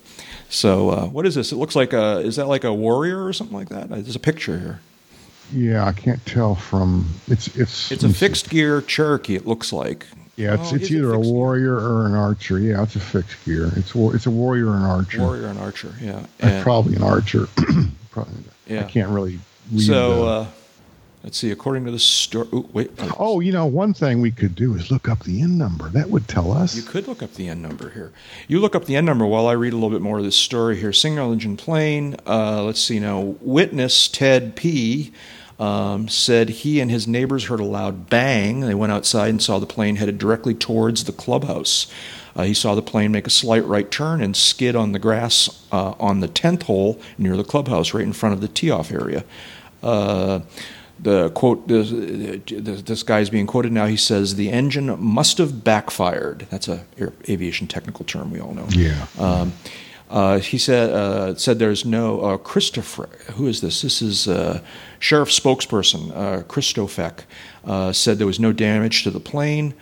[0.48, 1.52] so, uh, what is this?
[1.52, 3.90] It looks like a, is that like a warrior or something like that?
[3.90, 4.80] There's a picture here.
[5.52, 10.06] Yeah, I can't tell from it's it's It's a fixed gear Cherokee, it looks like.
[10.40, 11.34] Yeah, it's Oh, it's is it either a fixed gear?
[11.34, 12.60] warrior or an archer.
[12.60, 13.72] Yeah, it's a fixed gear.
[13.76, 15.20] It's war, it's a warrior and archer.
[15.20, 15.94] Warrior and Archer.
[16.02, 16.26] Yeah.
[16.40, 17.48] And- probably an archer.
[18.12, 18.34] probably.
[18.68, 18.82] Yeah.
[18.82, 19.40] I can't really
[19.72, 19.82] read.
[19.82, 20.48] so uh,
[21.24, 21.52] let's see.
[21.52, 22.92] According to the story, wait.
[23.20, 25.90] oh, you know, one thing we could do is look up the N number.
[25.90, 26.76] That would tell us.
[26.76, 28.12] You could look up the N number here.
[28.48, 30.36] You look up the N number while I read a little bit more of this
[30.38, 30.94] story here.
[30.94, 32.16] Single engine plane.
[32.28, 33.36] Uh, let's see now.
[33.42, 35.12] Witness Ted P.
[35.60, 38.62] Um, said he and his neighbors heard a loud bang.
[38.62, 41.86] They went outside and saw the plane headed directly towards the clubhouse.
[42.34, 45.62] Uh, he saw the plane make a slight right turn and skid on the grass
[45.74, 48.90] uh, on the 10th hole near the clubhouse, right in front of the tee off
[48.90, 49.26] area.
[49.84, 50.40] Uh,
[51.02, 56.46] the quote this, this guy's being quoted now he says the engine must have backfired
[56.50, 59.06] that's a air, aviation technical term we all know Yeah.
[59.18, 59.54] um,
[60.10, 63.10] uh, he said uh, said there's no uh, Christopher.
[63.34, 63.82] Who is this?
[63.82, 64.62] This is uh,
[64.98, 69.74] sheriff spokesperson uh, Christofek said there was no damage to the plane.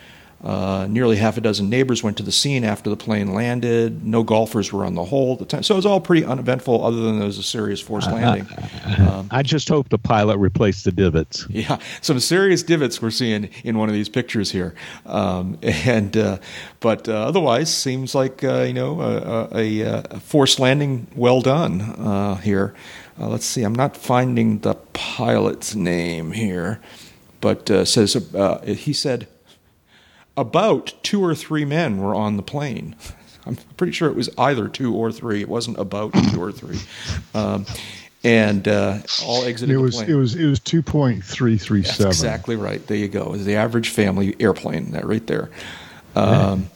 [0.44, 4.06] Uh, nearly half a dozen neighbors went to the scene after the plane landed.
[4.06, 6.86] No golfers were on the hole at the time, so it was all pretty uneventful.
[6.86, 8.48] Other than there was a serious forced landing.
[9.00, 11.48] Um, I just hope the pilot replaced the divots.
[11.50, 14.76] yeah, some serious divots we're seeing in one of these pictures here,
[15.08, 16.38] um, and uh,
[16.82, 21.82] but uh, otherwise seems like uh, you know a, a, a forced landing well done
[21.82, 22.76] uh, here.
[23.20, 26.80] Uh, let's see, I'm not finding the pilot's name here,
[27.42, 29.28] but uh, says uh, he said
[30.38, 32.96] about two or three men were on the plane.
[33.46, 35.42] I'm pretty sure it was either two or three.
[35.42, 36.80] It wasn't about two or three.
[37.34, 37.66] Um,
[38.24, 40.10] and uh, all exited it the was plane.
[40.10, 42.86] it was it was two point three three That's exactly right.
[42.86, 43.34] There you go.
[43.34, 44.92] It's the average family airplane.
[44.92, 45.50] That right there.
[46.16, 46.70] Um,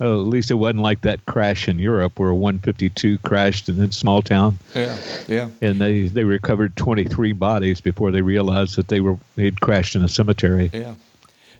[0.00, 3.80] Oh, at least it wasn't like that crash in Europe where a 152 crashed in
[3.80, 4.98] a small town, yeah,
[5.28, 5.48] yeah.
[5.60, 10.02] and they, they recovered 23 bodies before they realized that they were they'd crashed in
[10.02, 10.70] a cemetery.
[10.72, 10.94] Yeah.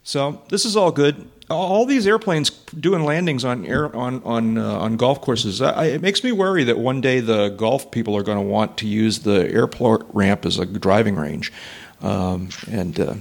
[0.04, 1.28] So this is all good.
[1.48, 5.60] All these airplanes doing landings on air on on uh, on golf courses.
[5.60, 8.78] I, it makes me worry that one day the golf people are going to want
[8.78, 11.52] to use the airport ramp as a driving range,
[12.00, 13.14] um, and uh,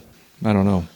[0.46, 0.88] I don't know.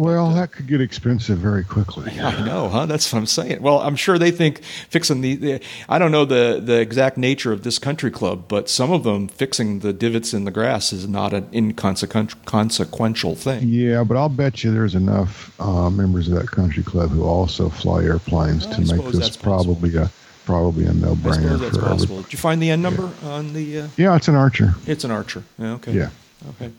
[0.00, 2.10] Well, that could get expensive very quickly.
[2.18, 2.86] I know, huh?
[2.86, 3.60] That's what I'm saying.
[3.60, 7.52] Well, I'm sure they think fixing the, the I don't know the the exact nature
[7.52, 11.06] of this country club, but some of them fixing the divots in the grass is
[11.06, 13.68] not an inconsequential thing.
[13.68, 17.68] Yeah, but I'll bet you there's enough uh, members of that country club who also
[17.68, 19.74] fly airplanes I to make this that's possible.
[19.76, 20.10] probably a
[20.46, 21.92] probably a no-brainer for possible.
[21.92, 22.22] everybody.
[22.22, 23.80] Did you find the N number on the?
[23.82, 24.74] Uh, Yeah, it's an archer.
[24.86, 25.42] it's an Archer.
[25.58, 25.92] Yeah, okay.
[25.92, 26.08] Yeah.
[26.50, 26.72] Okay.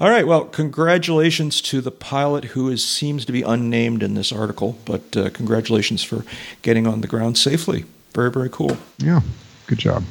[0.00, 0.26] All right.
[0.26, 5.16] Well, congratulations to the pilot who is seems to be unnamed in this article, but
[5.16, 6.24] uh, congratulations for
[6.62, 7.84] getting on the ground safely.
[8.14, 8.76] Very very cool.
[8.98, 9.20] Yeah,
[9.66, 10.04] good job.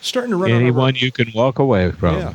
[0.00, 2.16] Starting to run out of our- Anyone you can walk away from.
[2.16, 2.34] Yeah.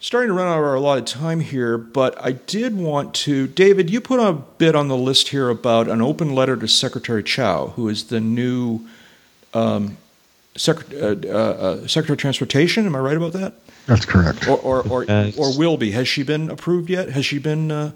[0.00, 3.46] Starting to run out of our allotted time here, but I did want to.
[3.48, 7.22] David, you put a bit on the list here about an open letter to Secretary
[7.22, 8.80] Chao, who is the new
[9.54, 9.96] um,
[10.56, 11.38] Secret- uh, uh,
[11.82, 12.86] uh, Secretary of Transportation.
[12.86, 13.54] Am I right about that?
[13.88, 14.46] That's correct.
[14.46, 15.90] Or, or, or, Uh, or will be.
[15.90, 17.08] Has she been approved yet?
[17.10, 17.90] Has she been uh,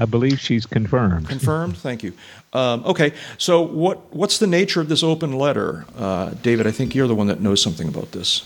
[0.00, 1.28] I believe she's confirmed.
[1.28, 1.76] confirmed?
[1.88, 2.14] Thank you.
[2.52, 5.84] Um, okay, so what, what's the nature of this open letter?
[5.96, 8.42] Uh, David, I think you're the one that knows something about this.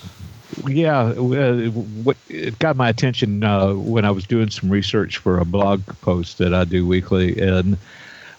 [0.67, 5.39] Yeah, uh, what it got my attention uh, when I was doing some research for
[5.39, 7.79] a blog post that I do weekly, and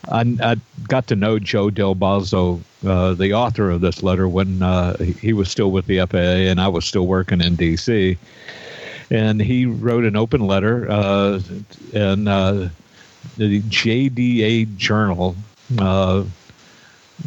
[0.10, 0.56] I, I
[0.88, 5.34] got to know Joe Del Balzo, uh, the author of this letter, when uh, he
[5.34, 8.18] was still with the FAA and I was still working in D.C.
[9.12, 11.40] And he wrote an open letter, uh,
[11.94, 12.70] and uh,
[13.38, 15.36] the JDA Journal
[15.78, 16.24] uh,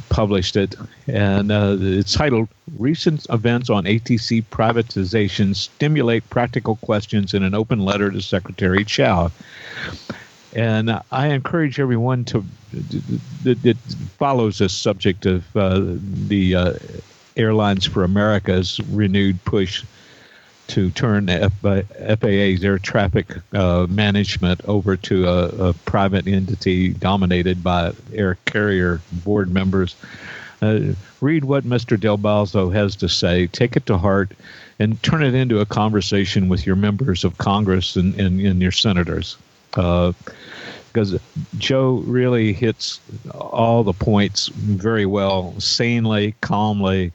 [0.08, 0.74] published it,
[1.06, 2.48] and it's titled
[2.78, 9.30] "Recent Events on ATC Privatization Stimulate Practical Questions in an Open Letter to Secretary Chao."
[10.58, 12.44] And I encourage everyone to
[13.44, 13.76] that
[14.18, 15.82] follows this subject of uh,
[16.26, 16.72] the uh,
[17.36, 19.84] Airlines for America's renewed push
[20.66, 27.62] to turn F- FAA's air traffic uh, management over to a, a private entity dominated
[27.62, 29.94] by air carrier board members.
[30.60, 30.80] Uh,
[31.20, 31.98] read what Mr.
[31.98, 34.32] Del Balzo has to say, take it to heart,
[34.80, 38.72] and turn it into a conversation with your members of Congress and, and, and your
[38.72, 39.36] senators.
[39.74, 40.12] Uh,
[40.98, 41.20] because
[41.58, 43.00] Joe really hits
[43.32, 47.12] all the points very well, sanely, calmly,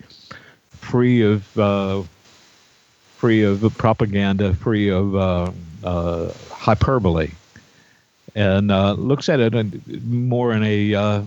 [0.72, 2.04] free of uh,
[3.18, 5.52] free of propaganda, free of uh,
[5.84, 7.32] uh, hyperbole,
[8.36, 11.22] and uh, looks at it in, more in a uh,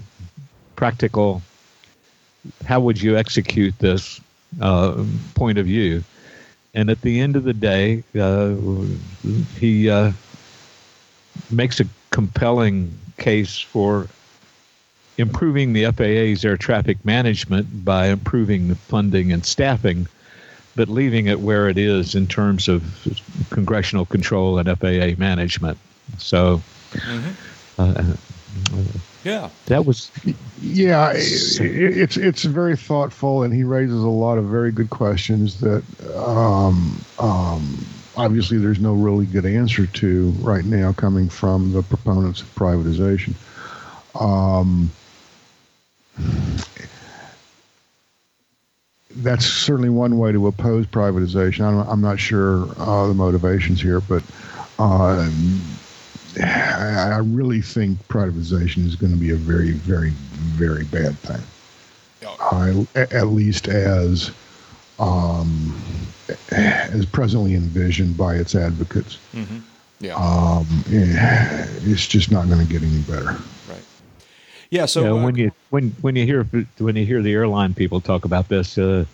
[0.76, 1.42] practical.
[2.64, 4.20] How would you execute this
[4.60, 5.04] uh,
[5.34, 6.04] point of view?
[6.74, 8.54] And at the end of the day, uh,
[9.58, 10.12] he uh,
[11.50, 14.06] makes a compelling case for
[15.18, 20.06] improving the FAA's air traffic management by improving the funding and staffing,
[20.74, 22.82] but leaving it where it is in terms of
[23.50, 25.78] congressional control and FAA management.
[26.18, 26.60] So,
[27.78, 28.02] uh,
[29.24, 29.48] Yeah.
[29.66, 30.10] that was
[30.62, 34.90] Yeah, i- i- it's it's very thoughtful, and he raises a lot of very good
[34.90, 35.82] questions that
[36.16, 42.40] um, um, obviously there's no really good answer to right now coming from the proponents
[42.40, 43.34] of privatization.
[44.18, 44.90] Um,
[49.16, 51.64] that's certainly one way to oppose privatization.
[51.64, 54.22] I'm, I'm not sure uh, the motivations here, but
[54.78, 55.28] uh,
[56.42, 61.42] I, I really think privatization is going to be a very, very, very bad thing.
[62.38, 64.30] I, at least as
[64.98, 65.80] um,
[66.90, 69.18] as presently envisioned by its advocates.
[70.00, 70.14] Yeah.
[70.14, 73.36] Um, eh, it's just not going to get any better.
[73.68, 73.82] right.
[74.70, 74.86] Yeah.
[74.86, 76.44] So you know, uh, when you when when you hear
[76.78, 79.06] when you hear the airline people talk about this, uh,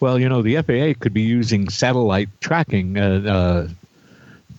[0.00, 3.68] well, you know, the FAA could be using satellite tracking uh, uh,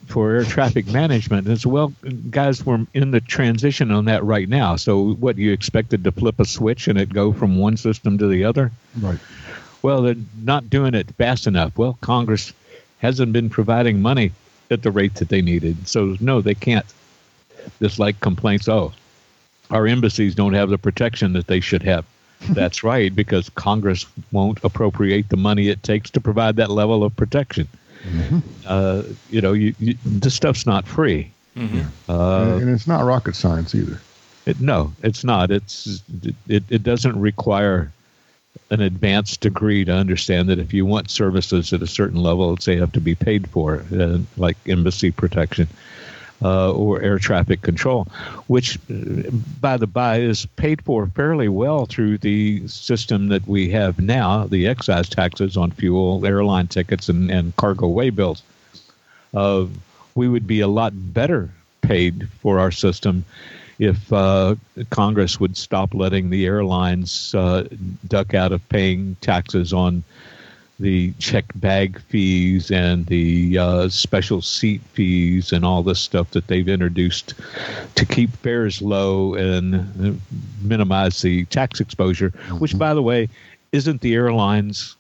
[0.05, 1.47] for air traffic management.
[1.47, 1.93] As well,
[2.29, 4.75] guys, we're in the transition on that right now.
[4.75, 8.27] So, what you expected to flip a switch and it go from one system to
[8.27, 8.71] the other?
[8.99, 9.19] Right.
[9.81, 11.77] Well, they're not doing it fast enough.
[11.77, 12.53] Well, Congress
[12.99, 14.31] hasn't been providing money
[14.69, 15.87] at the rate that they needed.
[15.87, 16.85] So, no, they can't.
[17.81, 18.93] Just like complaints, oh,
[19.69, 22.05] our embassies don't have the protection that they should have.
[22.49, 27.15] That's right, because Congress won't appropriate the money it takes to provide that level of
[27.15, 27.67] protection.
[28.65, 31.31] Uh, you know, you, you, this stuff's not free.
[32.09, 34.01] Uh, and it's not rocket science either.
[34.47, 35.51] it, no, it's not.
[35.51, 36.01] It's
[36.47, 37.91] it, it doesn't require
[38.71, 42.77] an advanced degree to understand that if you want services at a certain level, say
[42.77, 45.67] have to be paid for, uh, like embassy protection
[46.41, 48.05] uh, or air traffic control,
[48.47, 53.69] which, uh, by the by, is paid for fairly well through the system that we
[53.69, 58.41] have now, the excise taxes on fuel, airline tickets, and, and cargo way bills.
[59.33, 59.65] Uh,
[60.15, 61.49] we would be a lot better
[61.81, 63.25] paid for our system
[63.81, 64.53] if uh,
[64.91, 67.67] Congress would stop letting the airlines uh,
[68.07, 70.03] duck out of paying taxes on
[70.79, 76.45] the checked bag fees and the uh, special seat fees and all this stuff that
[76.45, 77.33] they've introduced
[77.95, 80.13] to keep fares low and uh,
[80.61, 82.29] minimize the tax exposure,
[82.59, 83.27] which, by the way,
[83.71, 84.95] isn't the airlines'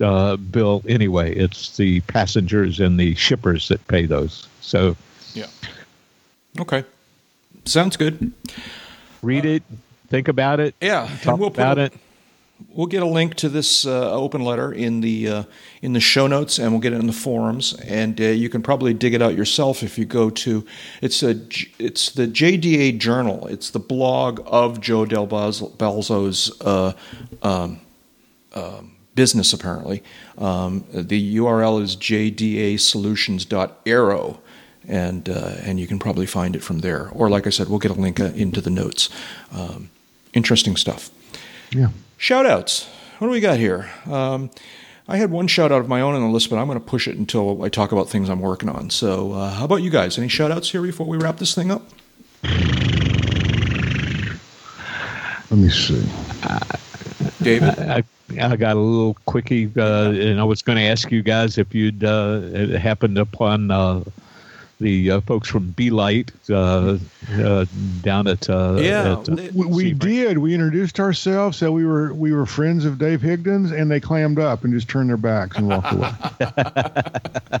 [0.00, 1.34] uh, bill anyway.
[1.34, 4.46] It's the passengers and the shippers that pay those.
[4.60, 4.96] So
[5.34, 5.46] yeah.
[6.60, 6.84] Okay.
[7.64, 8.32] Sounds good.
[9.22, 9.62] read it,
[10.08, 11.08] think about it, Yeah.
[11.22, 11.92] talk and we'll about a- it.
[12.74, 15.44] We'll get a link to this uh, open letter in the uh,
[15.80, 17.72] in the show notes, and we'll get it in the forums.
[17.72, 20.66] And uh, you can probably dig it out yourself if you go to
[21.00, 21.40] it's a
[21.78, 23.46] it's the JDA Journal.
[23.46, 26.92] It's the blog of Joe Del Balzo's uh,
[27.42, 27.80] um,
[28.54, 29.54] um, business.
[29.54, 30.02] Apparently,
[30.36, 34.38] um, the URL is jdaSolutions.aero.
[34.88, 37.78] And uh, and you can probably find it from there, or like I said, we'll
[37.78, 39.10] get a link uh, into the notes.
[39.52, 39.90] Um,
[40.32, 41.10] interesting stuff.
[41.70, 41.88] Yeah.
[42.16, 42.88] Shout outs.
[43.18, 43.90] What do we got here?
[44.06, 44.50] Um,
[45.06, 46.84] I had one shout out of my own on the list, but I'm going to
[46.84, 48.90] push it until I talk about things I'm working on.
[48.90, 50.16] So, uh, how about you guys?
[50.16, 51.82] Any shout outs here before we wrap this thing up?
[55.50, 56.08] Let me see.
[57.42, 57.78] David?
[57.78, 58.04] I,
[58.40, 61.74] I got a little quickie, uh, and I was going to ask you guys if
[61.74, 64.04] you'd uh, happened upon uh,
[64.80, 66.98] the uh, folks from BeLite uh,
[67.42, 67.66] uh,
[68.02, 70.38] down at uh, Yeah, at, uh, We, we did.
[70.38, 74.38] We introduced ourselves, said we were we were friends of Dave Higdon's, and they clammed
[74.38, 76.10] up and just turned their backs and walked away.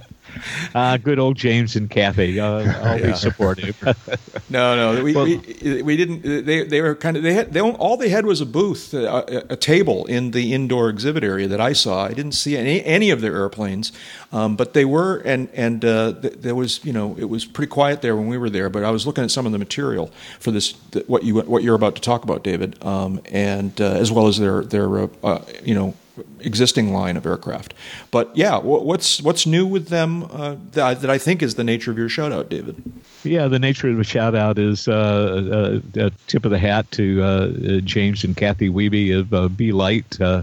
[0.74, 2.38] uh, good old James and Kathy.
[2.40, 3.76] Uh, always supportive.
[4.50, 6.22] No, no, we, Well- we, we didn't.
[6.22, 9.44] They they were kind of they had they all they had was a booth, a,
[9.48, 12.04] a table in the indoor exhibit area that I saw.
[12.04, 13.92] I didn't see any any of their airplanes,
[14.32, 17.70] um, but they were and and uh, th- there was you know it was pretty
[17.70, 18.68] quiet there when we were there.
[18.68, 20.10] But I was looking at some of the material
[20.40, 23.84] for this th- what you what you're about to talk about, David, um, and uh,
[23.84, 25.94] as well as their their uh, uh, you know
[26.40, 27.74] existing line of aircraft.
[28.10, 31.90] But yeah, what's what's new with them uh, that, that I think is the nature
[31.90, 32.82] of your shout out, David?
[33.22, 36.90] Yeah, the nature of the shout out is uh, uh, a tip of the hat
[36.92, 40.42] to uh, uh, James and Kathy Wiebe of uh, BeLite uh,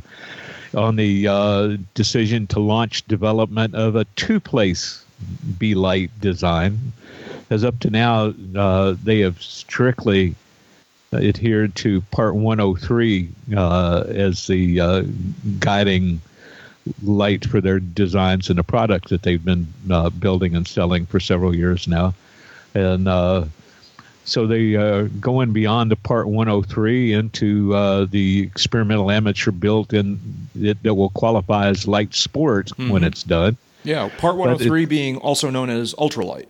[0.78, 5.04] on the uh, decision to launch development of a two place
[5.58, 6.94] BeLite design.
[7.50, 10.36] As up to now, uh, they have strictly
[11.14, 15.04] adhered to Part 103 uh, as the uh,
[15.60, 16.22] guiding
[17.04, 21.20] light for their designs and the products that they've been uh, building and selling for
[21.20, 22.14] several years now.
[22.74, 23.46] And uh,
[24.26, 29.94] so they are uh, going beyond the Part 103 into uh, the experimental amateur built
[29.94, 30.20] in
[30.60, 32.90] it, that will qualify as light sport mm-hmm.
[32.90, 33.58] when it's done.
[33.84, 36.48] Yeah, Part 103 it, being also known as ultralight.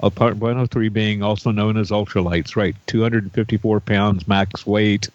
[0.00, 2.76] Uh, part 103 being also known as ultralights, right?
[2.86, 5.08] 254 pounds max weight,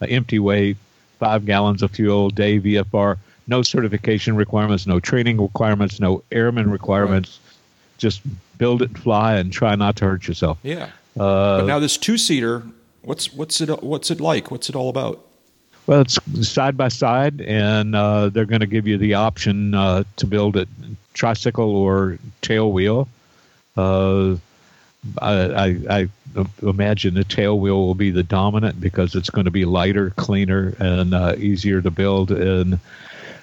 [0.00, 0.76] uh, empty weight,
[1.18, 7.38] five gallons of fuel, day VFR, no certification requirements, no training requirements, no airman requirements.
[7.42, 7.56] Right.
[7.98, 8.22] Just
[8.56, 10.58] build it, fly, and try not to hurt yourself.
[10.62, 10.88] Yeah.
[11.18, 12.62] Uh, but now this two seater,
[13.02, 14.50] what's what's it what's it like?
[14.50, 15.20] What's it all about?
[15.86, 16.18] Well, it's
[16.48, 20.56] side by side, and uh, they're going to give you the option uh, to build
[20.56, 20.68] it
[21.14, 23.08] tricycle or tail wheel.
[23.76, 24.36] Uh,
[25.20, 26.08] I, I, I,
[26.62, 30.74] imagine the tail wheel will be the dominant because it's going to be lighter, cleaner,
[30.78, 32.30] and uh, easier to build.
[32.30, 32.78] And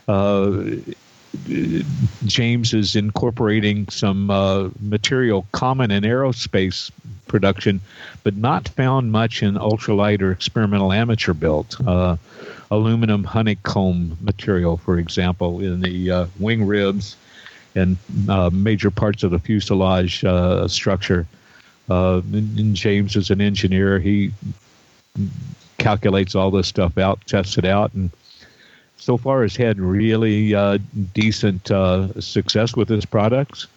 [0.07, 0.63] uh,
[2.25, 6.91] James is incorporating some uh, material common in aerospace
[7.27, 7.81] production,
[8.23, 11.75] but not found much in ultralight or experimental amateur built.
[11.85, 12.17] Uh,
[12.69, 17.15] aluminum honeycomb material, for example, in the uh, wing ribs
[17.77, 17.97] and
[18.27, 21.27] uh, major parts of the fuselage uh, structure.
[21.89, 23.99] Uh, and James is an engineer.
[23.99, 24.31] He
[25.77, 28.11] calculates all this stuff out, tests it out, and
[28.97, 30.79] so far has had really uh,
[31.13, 33.67] decent uh, success with his products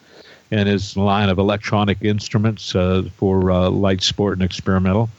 [0.51, 5.09] and his line of electronic instruments uh, for uh, light sport and experimental.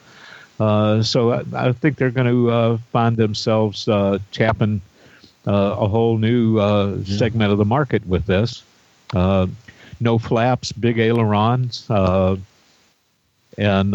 [0.60, 3.86] Uh, so I, I, think they're going to uh, find themselves
[4.32, 4.82] tapping
[5.46, 8.62] a whole new segment of the market with this.
[9.12, 11.86] No flaps, big ailerons,
[13.58, 13.94] and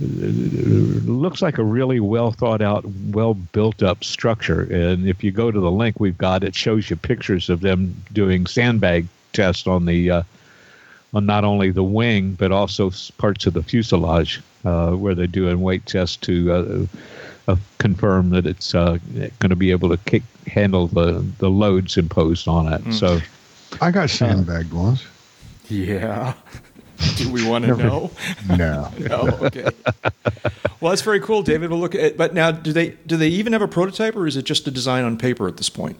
[0.00, 4.62] it looks like a really well thought out, well built up structure.
[4.62, 8.02] And if you go to the link we've got, it shows you pictures of them
[8.12, 10.22] doing sandbag tests on the uh,
[11.12, 15.60] on not only the wing but also parts of the fuselage uh, where they're doing
[15.60, 16.86] weight tests to uh,
[17.48, 18.98] uh confirm that it's uh,
[19.38, 22.82] going to be able to kick, handle the the loads imposed on it.
[22.84, 22.94] Mm.
[22.94, 23.20] So,
[23.80, 25.04] I got sandbagged once.
[25.68, 26.34] Yeah.
[27.16, 28.10] Do we want to know?
[28.48, 28.90] No.
[28.98, 29.38] no.
[29.42, 29.68] Okay.
[30.80, 31.70] Well, that's very cool, David.
[31.70, 32.16] We'll look at.
[32.16, 34.70] But now, do they do they even have a prototype, or is it just a
[34.70, 35.96] design on paper at this point?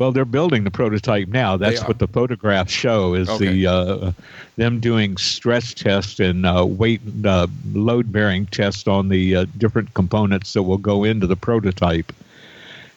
[0.00, 1.58] Well, they're building the prototype now.
[1.58, 3.48] That's what the photographs show is okay.
[3.48, 4.12] the uh,
[4.56, 9.92] them doing stress tests and uh, weight uh, load bearing tests on the uh, different
[9.92, 12.12] components that will go into the prototype.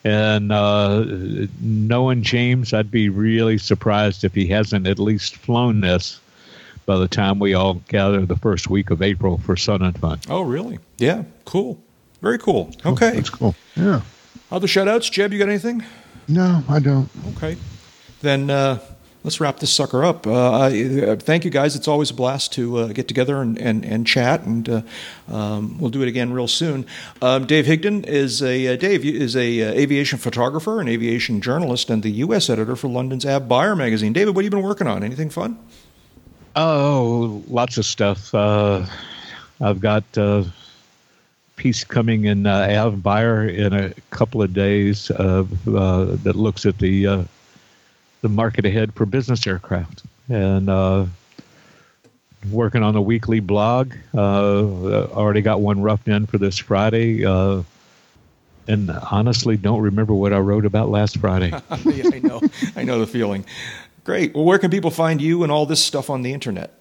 [0.04, 1.06] And uh,
[1.62, 6.20] knowing James, I'd be really surprised if he hasn't at least flown this
[6.86, 10.20] by the time we all gather the first week of April for Sun and Fun.
[10.30, 10.80] Oh, really?
[10.98, 11.82] Yeah, cool.
[12.22, 12.72] Very cool.
[12.86, 13.12] Okay.
[13.12, 13.56] Oh, that's cool.
[13.76, 14.02] Yeah.
[14.52, 15.10] Other shout outs?
[15.10, 15.84] Jeb, you got anything?
[16.28, 17.10] No, I don't.
[17.36, 17.58] Okay.
[18.22, 18.80] Then uh,
[19.24, 20.28] let's wrap this sucker up.
[20.28, 21.76] Uh, uh, thank you guys.
[21.76, 24.82] It's always a blast to uh, get together and, and, and chat, and uh,
[25.30, 26.86] um, we'll do it again real soon.
[27.22, 32.04] Um, Dave Higdon is a uh, Dave is a aviation photographer, and aviation journalist, and
[32.04, 32.50] the U.S.
[32.50, 34.14] editor for London's AvBuyer magazine.
[34.14, 35.04] David, what have you been working on?
[35.04, 35.58] Anything fun?
[36.56, 38.34] Oh, lots of stuff.
[38.34, 38.86] Uh,
[39.60, 40.46] I've got a
[41.56, 47.08] piece coming in uh, AvBuyer in a couple of days uh, that looks at the
[47.08, 47.24] uh,
[48.24, 51.06] the market ahead for business aircraft and uh,
[52.50, 53.94] working on a weekly blog.
[54.16, 57.26] Uh, already got one roughed in for this Friday.
[57.26, 57.64] Uh,
[58.66, 61.50] and honestly, don't remember what I wrote about last Friday.
[61.86, 62.42] yeah, I know,
[62.78, 63.46] I know the feeling.
[64.06, 64.34] Great.
[64.34, 66.74] Well, where can people find you and all this stuff on the internet?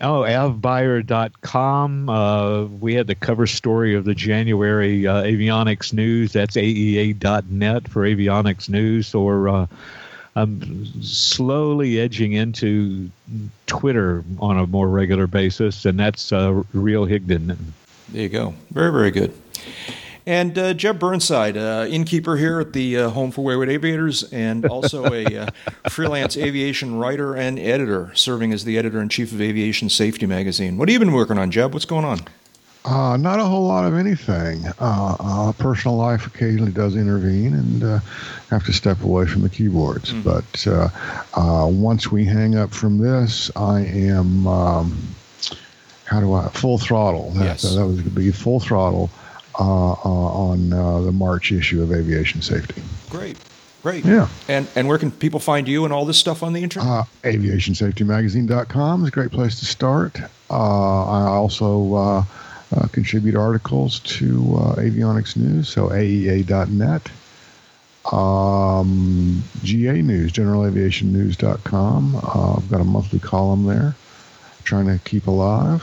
[0.00, 2.08] Oh, avbuyer.com.
[2.08, 6.32] Uh, we had the cover story of the January uh, avionics news.
[6.32, 9.14] That's aea.net for avionics news.
[9.14, 9.66] Or uh,
[10.36, 13.10] I'm slowly edging into
[13.66, 17.56] Twitter on a more regular basis, and that's uh, Real Higdon.
[18.10, 18.54] There you go.
[18.70, 19.34] Very, very good.
[20.28, 24.66] And uh, Jeb Burnside, uh, innkeeper here at the uh, Home for Wayward Aviators, and
[24.66, 25.46] also a uh,
[25.88, 30.76] freelance aviation writer and editor, serving as the editor in chief of Aviation Safety Magazine.
[30.76, 31.72] What have you been working on, Jeb?
[31.72, 32.20] What's going on?
[32.84, 34.64] Uh, not a whole lot of anything.
[34.78, 37.98] Uh, personal life occasionally does intervene, and uh,
[38.50, 40.12] have to step away from the keyboards.
[40.12, 40.24] Mm.
[40.24, 44.96] But once we hang up from this, I am um,
[46.08, 47.30] how do I full throttle?
[47.32, 47.62] That, yes.
[47.62, 49.10] that was going to be full throttle
[49.58, 52.82] uh, uh, on uh, the March issue of Aviation Safety.
[53.10, 53.36] Great.
[53.82, 54.04] Great.
[54.04, 54.28] Yeah.
[54.48, 56.88] And and where can people find you and all this stuff on the internet?
[56.88, 60.20] Uh, aviationsafetymagazine.com is a great place to start.
[60.50, 62.24] Uh, I also
[62.72, 64.32] uh, uh, contribute articles to
[64.76, 67.10] avionics news, so aea.net.
[68.12, 72.16] Um, GA News, generalaviationnews.com.
[72.16, 73.94] Uh, I've got a monthly column there.
[74.64, 75.82] trying to keep alive.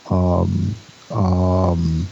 [0.10, 0.74] um,
[1.10, 2.06] um,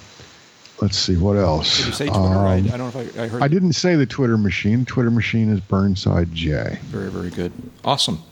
[0.80, 1.78] let's see what else.
[1.78, 2.20] Did you say Twitter?
[2.20, 3.42] Um, I, I don't know if I, I heard.
[3.42, 4.84] I didn't say the Twitter machine.
[4.84, 6.78] Twitter machine is Burnside J.
[6.82, 7.52] Very, very good.
[7.84, 8.22] Awesome.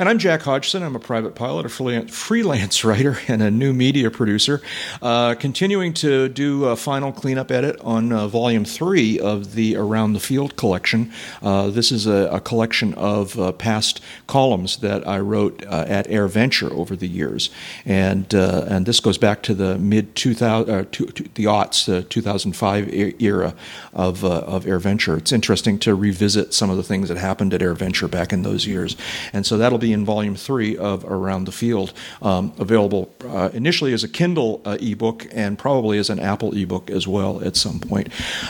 [0.00, 0.82] And I'm Jack Hodgson.
[0.82, 4.62] I'm a private pilot, a freelance, writer, and a new media producer.
[5.02, 10.14] Uh, continuing to do a final cleanup edit on uh, volume three of the Around
[10.14, 11.12] the Field collection.
[11.42, 16.08] Uh, this is a, a collection of uh, past columns that I wrote uh, at
[16.08, 17.50] AirVenture over the years,
[17.84, 21.84] and uh, and this goes back to the mid 2000 uh, to, to the aughts,
[21.84, 23.54] the 2005 e- era
[23.92, 25.18] of of AirVenture.
[25.18, 28.66] It's interesting to revisit some of the things that happened at AirVenture back in those
[28.66, 28.96] years,
[29.34, 31.92] and so that'll be in volume three of Around the Field,
[32.22, 36.90] um, available uh, initially as a Kindle uh, ebook and probably as an Apple ebook
[36.90, 38.08] as well at some point.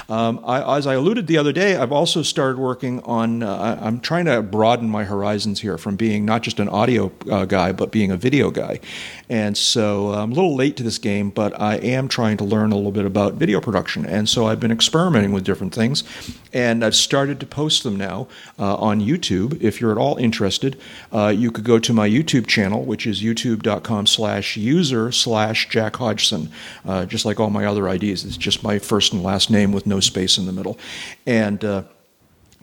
[0.08, 3.42] Um, I, as I alluded the other day, I've also started working on.
[3.42, 7.44] Uh, I'm trying to broaden my horizons here from being not just an audio uh,
[7.44, 8.80] guy, but being a video guy,
[9.28, 12.72] and so I'm a little late to this game, but I am trying to learn
[12.72, 16.04] a little bit about video production, and so I've been experimenting with different things,
[16.52, 19.60] and I've started to post them now uh, on YouTube.
[19.62, 20.78] If you're at all interested,
[21.12, 25.96] uh, you could go to my YouTube channel, which is youtube.com slash user slash Jack
[25.96, 26.50] Hodgson.
[26.84, 29.86] Uh, just like all my other IDs, it's just my first and last name with
[29.86, 30.78] no space in the middle.
[31.26, 31.82] And uh,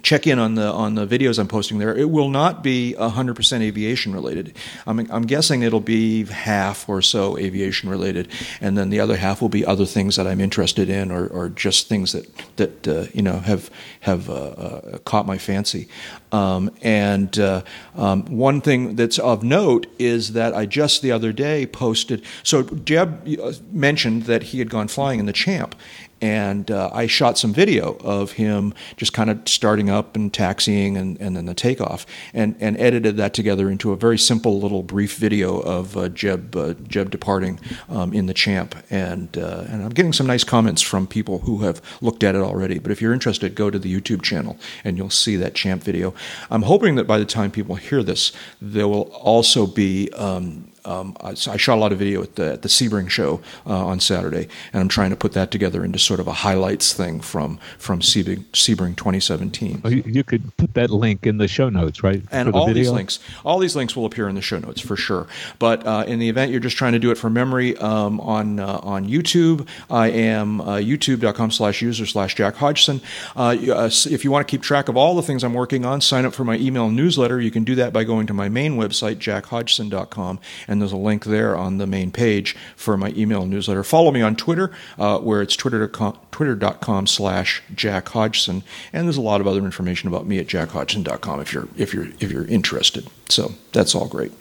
[0.03, 1.95] check in on the on the videos I'm posting there.
[1.95, 4.56] It will not be 100% aviation related.
[4.86, 8.30] I'm, I'm guessing it'll be half or so aviation related,
[8.61, 11.49] and then the other half will be other things that I'm interested in, or, or
[11.49, 13.69] just things that that uh, you know have
[14.02, 15.88] have uh, uh, caught my fancy.
[16.32, 17.64] Um, and uh,
[17.95, 22.24] um, one thing that's of note is that I just the other day posted.
[22.44, 25.76] So Jeb uh, mentioned that he had gone flying in the Champ,
[26.22, 30.98] and uh, I shot some video of him just kind of starting up and taxiing
[30.98, 34.84] and, and then the takeoff, and, and edited that together into a very simple little
[34.84, 39.84] brief video of uh, Jeb uh, Jeb departing um, in the Champ, and uh, and
[39.84, 42.80] I'm getting some nice comments from people who have looked at it already.
[42.80, 46.14] But if you're interested, go to the YouTube channel and you'll see that Champ video.
[46.49, 48.31] I'm hoping that by the time people hear this,
[48.61, 50.10] there will also be.
[50.14, 53.41] Um, um, I, I shot a lot of video at the, at the Sebring show
[53.65, 56.93] uh, on Saturday, and I'm trying to put that together into sort of a highlights
[56.93, 59.81] thing from from Sebring, Sebring 2017.
[59.84, 62.22] Oh, you, you could put that link in the show notes, right?
[62.31, 62.84] And the all video?
[62.84, 65.27] these links, all these links will appear in the show notes for sure.
[65.59, 68.59] But uh, in the event you're just trying to do it from memory um, on
[68.59, 73.01] uh, on YouTube, I am uh, youtube.com/slash user slash Jack Hodgson.
[73.35, 76.01] Uh, uh, if you want to keep track of all the things I'm working on,
[76.01, 77.39] sign up for my email newsletter.
[77.39, 81.25] You can do that by going to my main website, jackhodgson.com, and there's a link
[81.25, 83.83] there on the main page for my email newsletter.
[83.83, 88.63] Follow me on Twitter, uh, where it's twitter.com, slash Jack Hodgson,
[88.93, 92.07] and there's a lot of other information about me at jackhodgson.com if you're if you're
[92.19, 93.07] if you're interested.
[93.29, 94.31] So that's all great.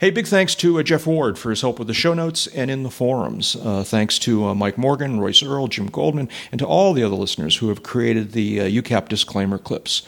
[0.00, 2.70] Hey, big thanks to uh, Jeff Ward for his help with the show notes and
[2.70, 3.54] in the forums.
[3.54, 7.16] Uh, thanks to uh, Mike Morgan, Royce Earl, Jim Goldman, and to all the other
[7.16, 10.00] listeners who have created the uh, UCAP disclaimer clips.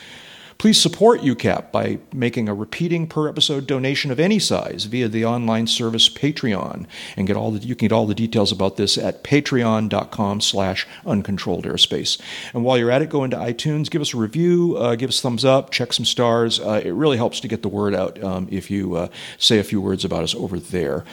[0.58, 5.24] Please support UCAP by making a repeating per episode donation of any size via the
[5.24, 6.86] online service Patreon.
[7.16, 10.86] And get all the, you can get all the details about this at patreon.com slash
[11.04, 12.20] uncontrolled airspace.
[12.54, 15.20] And while you're at it, go into iTunes, give us a review, uh, give us
[15.20, 16.60] thumbs up, check some stars.
[16.60, 19.08] Uh, it really helps to get the word out um, if you uh,
[19.38, 21.04] say a few words about us over there.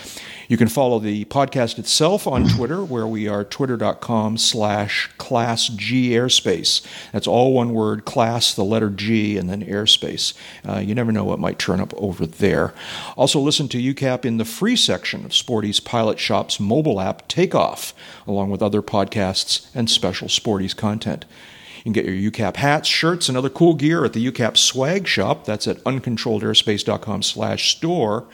[0.48, 6.10] You can follow the podcast itself on Twitter, where we are twitter.com slash class G
[6.10, 6.84] airspace.
[7.12, 10.34] That's all one word, class, the letter G, and then airspace.
[10.68, 12.74] Uh, you never know what might turn up over there.
[13.18, 17.94] Also, listen to UCAP in the free section of Sporty's Pilot Shop's mobile app, Takeoff,
[18.28, 21.26] along with other podcasts and special Sporty's content.
[21.78, 25.08] You can get your UCAP hats, shirts, and other cool gear at the UCAP swag
[25.08, 25.46] shop.
[25.46, 28.26] That's at uncontrolledairspace.com slash store.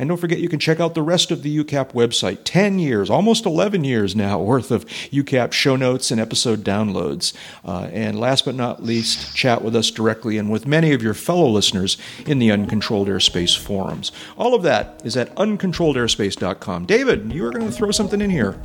[0.00, 2.38] And don't forget, you can check out the rest of the UCAP website.
[2.44, 7.34] 10 years, almost 11 years now, worth of UCAP show notes and episode downloads.
[7.66, 11.12] Uh, and last but not least, chat with us directly and with many of your
[11.12, 14.10] fellow listeners in the Uncontrolled Airspace forums.
[14.38, 16.86] All of that is at uncontrolledairspace.com.
[16.86, 18.58] David, you were going to throw something in here.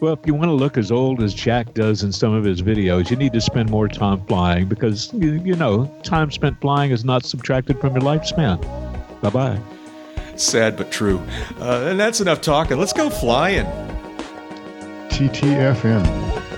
[0.00, 2.60] Well, if you want to look as old as Jack does in some of his
[2.60, 6.90] videos, you need to spend more time flying because, you, you know, time spent flying
[6.90, 8.60] is not subtracted from your lifespan.
[9.20, 9.79] Bye bye.
[10.40, 11.22] Sad but true.
[11.60, 12.78] Uh, and that's enough talking.
[12.78, 13.66] Let's go flying.
[15.08, 16.49] TTFN.